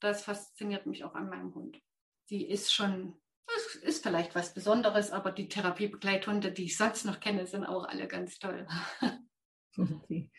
Das 0.00 0.24
fasziniert 0.24 0.86
mich 0.86 1.04
auch 1.04 1.14
an 1.14 1.28
meinem 1.28 1.54
Hund. 1.54 1.80
Sie 2.24 2.44
ist 2.44 2.74
schon, 2.74 3.20
es 3.56 3.76
ist 3.76 4.02
vielleicht 4.02 4.34
was 4.34 4.52
Besonderes, 4.52 5.12
aber 5.12 5.30
die 5.30 5.48
Therapiebegleithunde, 5.48 6.50
die 6.50 6.64
ich 6.64 6.76
sonst 6.76 7.04
noch 7.04 7.20
kenne, 7.20 7.46
sind 7.46 7.64
auch 7.64 7.84
alle 7.84 8.08
ganz 8.08 8.40
toll. 8.40 8.66
Okay. 9.78 10.30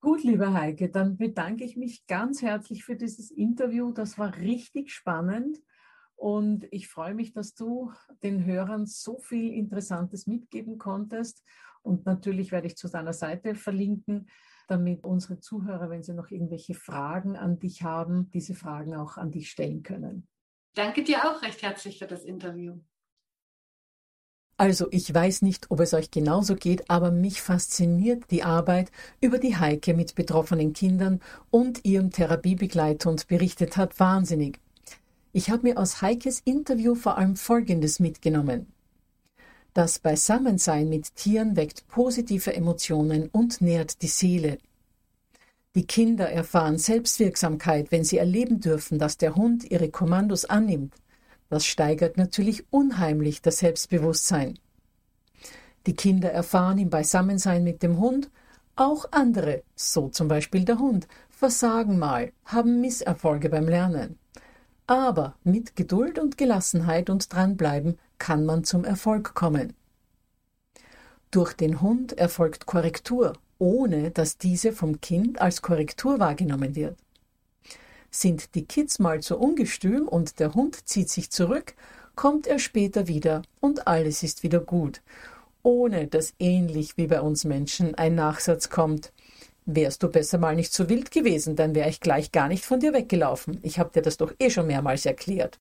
Gut, 0.00 0.24
liebe 0.24 0.52
Heike, 0.52 0.90
dann 0.90 1.16
bedanke 1.16 1.64
ich 1.64 1.76
mich 1.76 2.06
ganz 2.06 2.42
herzlich 2.42 2.84
für 2.84 2.96
dieses 2.96 3.30
Interview. 3.30 3.92
Das 3.92 4.18
war 4.18 4.36
richtig 4.36 4.90
spannend 4.90 5.58
und 6.16 6.66
ich 6.72 6.88
freue 6.88 7.14
mich, 7.14 7.32
dass 7.32 7.54
du 7.54 7.92
den 8.22 8.44
Hörern 8.44 8.86
so 8.86 9.18
viel 9.18 9.52
Interessantes 9.52 10.26
mitgeben 10.26 10.78
konntest. 10.78 11.44
Und 11.82 12.04
natürlich 12.06 12.52
werde 12.52 12.66
ich 12.66 12.76
zu 12.76 12.88
deiner 12.88 13.12
Seite 13.12 13.54
verlinken, 13.54 14.28
damit 14.68 15.04
unsere 15.04 15.38
Zuhörer, 15.40 15.90
wenn 15.90 16.02
sie 16.02 16.14
noch 16.14 16.30
irgendwelche 16.30 16.74
Fragen 16.74 17.36
an 17.36 17.58
dich 17.58 17.82
haben, 17.82 18.30
diese 18.30 18.54
Fragen 18.54 18.94
auch 18.94 19.16
an 19.16 19.30
dich 19.30 19.50
stellen 19.50 19.82
können. 19.82 20.26
Danke 20.74 21.02
dir 21.02 21.28
auch 21.28 21.42
recht 21.42 21.62
herzlich 21.62 21.98
für 21.98 22.06
das 22.06 22.24
Interview. 22.24 22.80
Also 24.62 24.86
ich 24.92 25.12
weiß 25.12 25.42
nicht, 25.42 25.72
ob 25.72 25.80
es 25.80 25.92
euch 25.92 26.12
genauso 26.12 26.54
geht, 26.54 26.88
aber 26.88 27.10
mich 27.10 27.42
fasziniert 27.42 28.30
die 28.30 28.44
Arbeit, 28.44 28.92
über 29.20 29.38
die 29.38 29.56
Heike 29.56 29.92
mit 29.92 30.14
betroffenen 30.14 30.72
Kindern 30.72 31.20
und 31.50 31.84
ihrem 31.84 32.12
Therapiebegleithund 32.12 33.26
berichtet 33.26 33.76
hat, 33.76 33.98
wahnsinnig. 33.98 34.60
Ich 35.32 35.50
habe 35.50 35.64
mir 35.64 35.78
aus 35.78 36.00
Heikes 36.00 36.38
Interview 36.44 36.94
vor 36.94 37.18
allem 37.18 37.34
Folgendes 37.34 37.98
mitgenommen. 37.98 38.68
Das 39.74 39.98
Beisammensein 39.98 40.88
mit 40.88 41.16
Tieren 41.16 41.56
weckt 41.56 41.88
positive 41.88 42.54
Emotionen 42.54 43.30
und 43.32 43.62
nährt 43.62 44.00
die 44.00 44.06
Seele. 44.06 44.58
Die 45.74 45.86
Kinder 45.86 46.30
erfahren 46.30 46.78
Selbstwirksamkeit, 46.78 47.90
wenn 47.90 48.04
sie 48.04 48.18
erleben 48.18 48.60
dürfen, 48.60 49.00
dass 49.00 49.18
der 49.18 49.34
Hund 49.34 49.68
ihre 49.68 49.88
Kommandos 49.88 50.44
annimmt 50.44 50.94
das 51.52 51.66
steigert 51.66 52.16
natürlich 52.16 52.64
unheimlich 52.70 53.42
das 53.42 53.58
Selbstbewusstsein. 53.58 54.58
Die 55.84 55.94
Kinder 55.94 56.32
erfahren 56.32 56.78
im 56.78 56.88
Beisammensein 56.88 57.62
mit 57.62 57.82
dem 57.82 57.98
Hund, 57.98 58.30
auch 58.74 59.04
andere, 59.10 59.62
so 59.74 60.08
zum 60.08 60.28
Beispiel 60.28 60.64
der 60.64 60.78
Hund, 60.78 61.06
versagen 61.28 61.98
mal, 61.98 62.32
haben 62.46 62.80
Misserfolge 62.80 63.50
beim 63.50 63.68
Lernen. 63.68 64.18
Aber 64.86 65.36
mit 65.44 65.76
Geduld 65.76 66.18
und 66.18 66.38
Gelassenheit 66.38 67.10
und 67.10 67.30
dranbleiben 67.30 67.98
kann 68.16 68.46
man 68.46 68.64
zum 68.64 68.86
Erfolg 68.86 69.34
kommen. 69.34 69.74
Durch 71.30 71.52
den 71.52 71.82
Hund 71.82 72.14
erfolgt 72.14 72.64
Korrektur, 72.64 73.34
ohne 73.58 74.10
dass 74.10 74.38
diese 74.38 74.72
vom 74.72 75.02
Kind 75.02 75.38
als 75.38 75.60
Korrektur 75.60 76.18
wahrgenommen 76.18 76.74
wird. 76.76 77.01
Sind 78.14 78.54
die 78.54 78.66
Kids 78.66 78.98
mal 78.98 79.22
zu 79.22 79.38
ungestüm 79.38 80.06
und 80.06 80.38
der 80.38 80.54
Hund 80.54 80.86
zieht 80.86 81.08
sich 81.08 81.30
zurück, 81.30 81.74
kommt 82.14 82.46
er 82.46 82.58
später 82.58 83.08
wieder 83.08 83.40
und 83.58 83.86
alles 83.86 84.22
ist 84.22 84.42
wieder 84.42 84.60
gut, 84.60 85.00
ohne 85.62 86.08
dass 86.08 86.34
ähnlich 86.38 86.98
wie 86.98 87.06
bei 87.06 87.22
uns 87.22 87.44
Menschen 87.44 87.94
ein 87.94 88.14
Nachsatz 88.14 88.68
kommt. 88.68 89.12
Wärst 89.64 90.02
du 90.02 90.08
besser 90.08 90.36
mal 90.36 90.54
nicht 90.54 90.74
so 90.74 90.90
wild 90.90 91.10
gewesen, 91.10 91.56
dann 91.56 91.74
wäre 91.74 91.88
ich 91.88 92.00
gleich 92.00 92.32
gar 92.32 92.48
nicht 92.48 92.66
von 92.66 92.80
dir 92.80 92.92
weggelaufen. 92.92 93.58
Ich 93.62 93.78
habe 93.78 93.92
dir 93.94 94.02
das 94.02 94.18
doch 94.18 94.34
eh 94.38 94.50
schon 94.50 94.66
mehrmals 94.66 95.06
erklärt. 95.06 95.58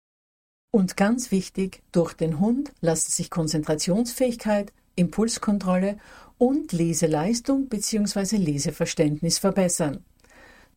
Und 0.72 0.98
ganz 0.98 1.32
wichtig, 1.32 1.82
durch 1.94 2.14
den 2.14 2.40
Hund 2.40 2.74
lassen 2.82 3.12
sich 3.12 3.30
Konzentrationsfähigkeit, 3.30 4.74
Impulskontrolle 4.96 5.98
und 6.38 6.74
Leseleistung 6.74 7.70
bzw. 7.70 8.36
Leseverständnis 8.36 9.38
verbessern. 9.38 10.04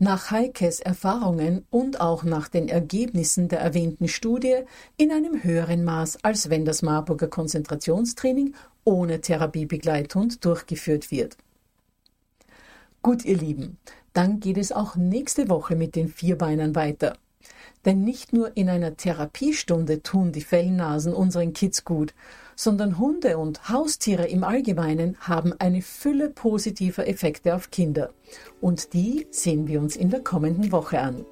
Nach 0.00 0.32
Heikes 0.32 0.80
Erfahrungen 0.80 1.66
und 1.70 2.00
auch 2.00 2.24
nach 2.24 2.48
den 2.48 2.68
Ergebnissen 2.68 3.48
der 3.48 3.60
erwähnten 3.60 4.08
Studie 4.08 4.62
in 4.96 5.12
einem 5.12 5.44
höheren 5.44 5.84
Maß, 5.84 6.24
als 6.24 6.50
wenn 6.50 6.64
das 6.64 6.82
Marburger 6.82 7.28
Konzentrationstraining 7.28 8.54
ohne 8.82 9.20
Therapiebegleithund 9.20 10.44
durchgeführt 10.44 11.12
wird. 11.12 11.36
Gut, 13.02 13.24
ihr 13.24 13.36
Lieben, 13.36 13.78
dann 14.14 14.40
geht 14.40 14.58
es 14.58 14.72
auch 14.72 14.96
nächste 14.96 15.48
Woche 15.48 15.76
mit 15.76 15.94
den 15.94 16.08
Vierbeinern 16.08 16.74
weiter. 16.74 17.16
Denn 17.84 18.02
nicht 18.02 18.32
nur 18.32 18.56
in 18.56 18.68
einer 18.68 18.96
Therapiestunde 18.96 20.02
tun 20.02 20.32
die 20.32 20.40
Fellnasen 20.40 21.12
unseren 21.12 21.52
Kids 21.52 21.84
gut, 21.84 22.14
sondern 22.56 22.98
Hunde 22.98 23.38
und 23.38 23.68
Haustiere 23.68 24.26
im 24.26 24.44
Allgemeinen 24.44 25.16
haben 25.20 25.52
eine 25.58 25.82
Fülle 25.82 26.30
positiver 26.30 27.06
Effekte 27.06 27.54
auf 27.54 27.70
Kinder. 27.70 28.10
Und 28.60 28.92
die 28.92 29.26
sehen 29.30 29.66
wir 29.66 29.80
uns 29.80 29.96
in 29.96 30.10
der 30.10 30.20
kommenden 30.20 30.72
Woche 30.72 31.00
an. 31.00 31.24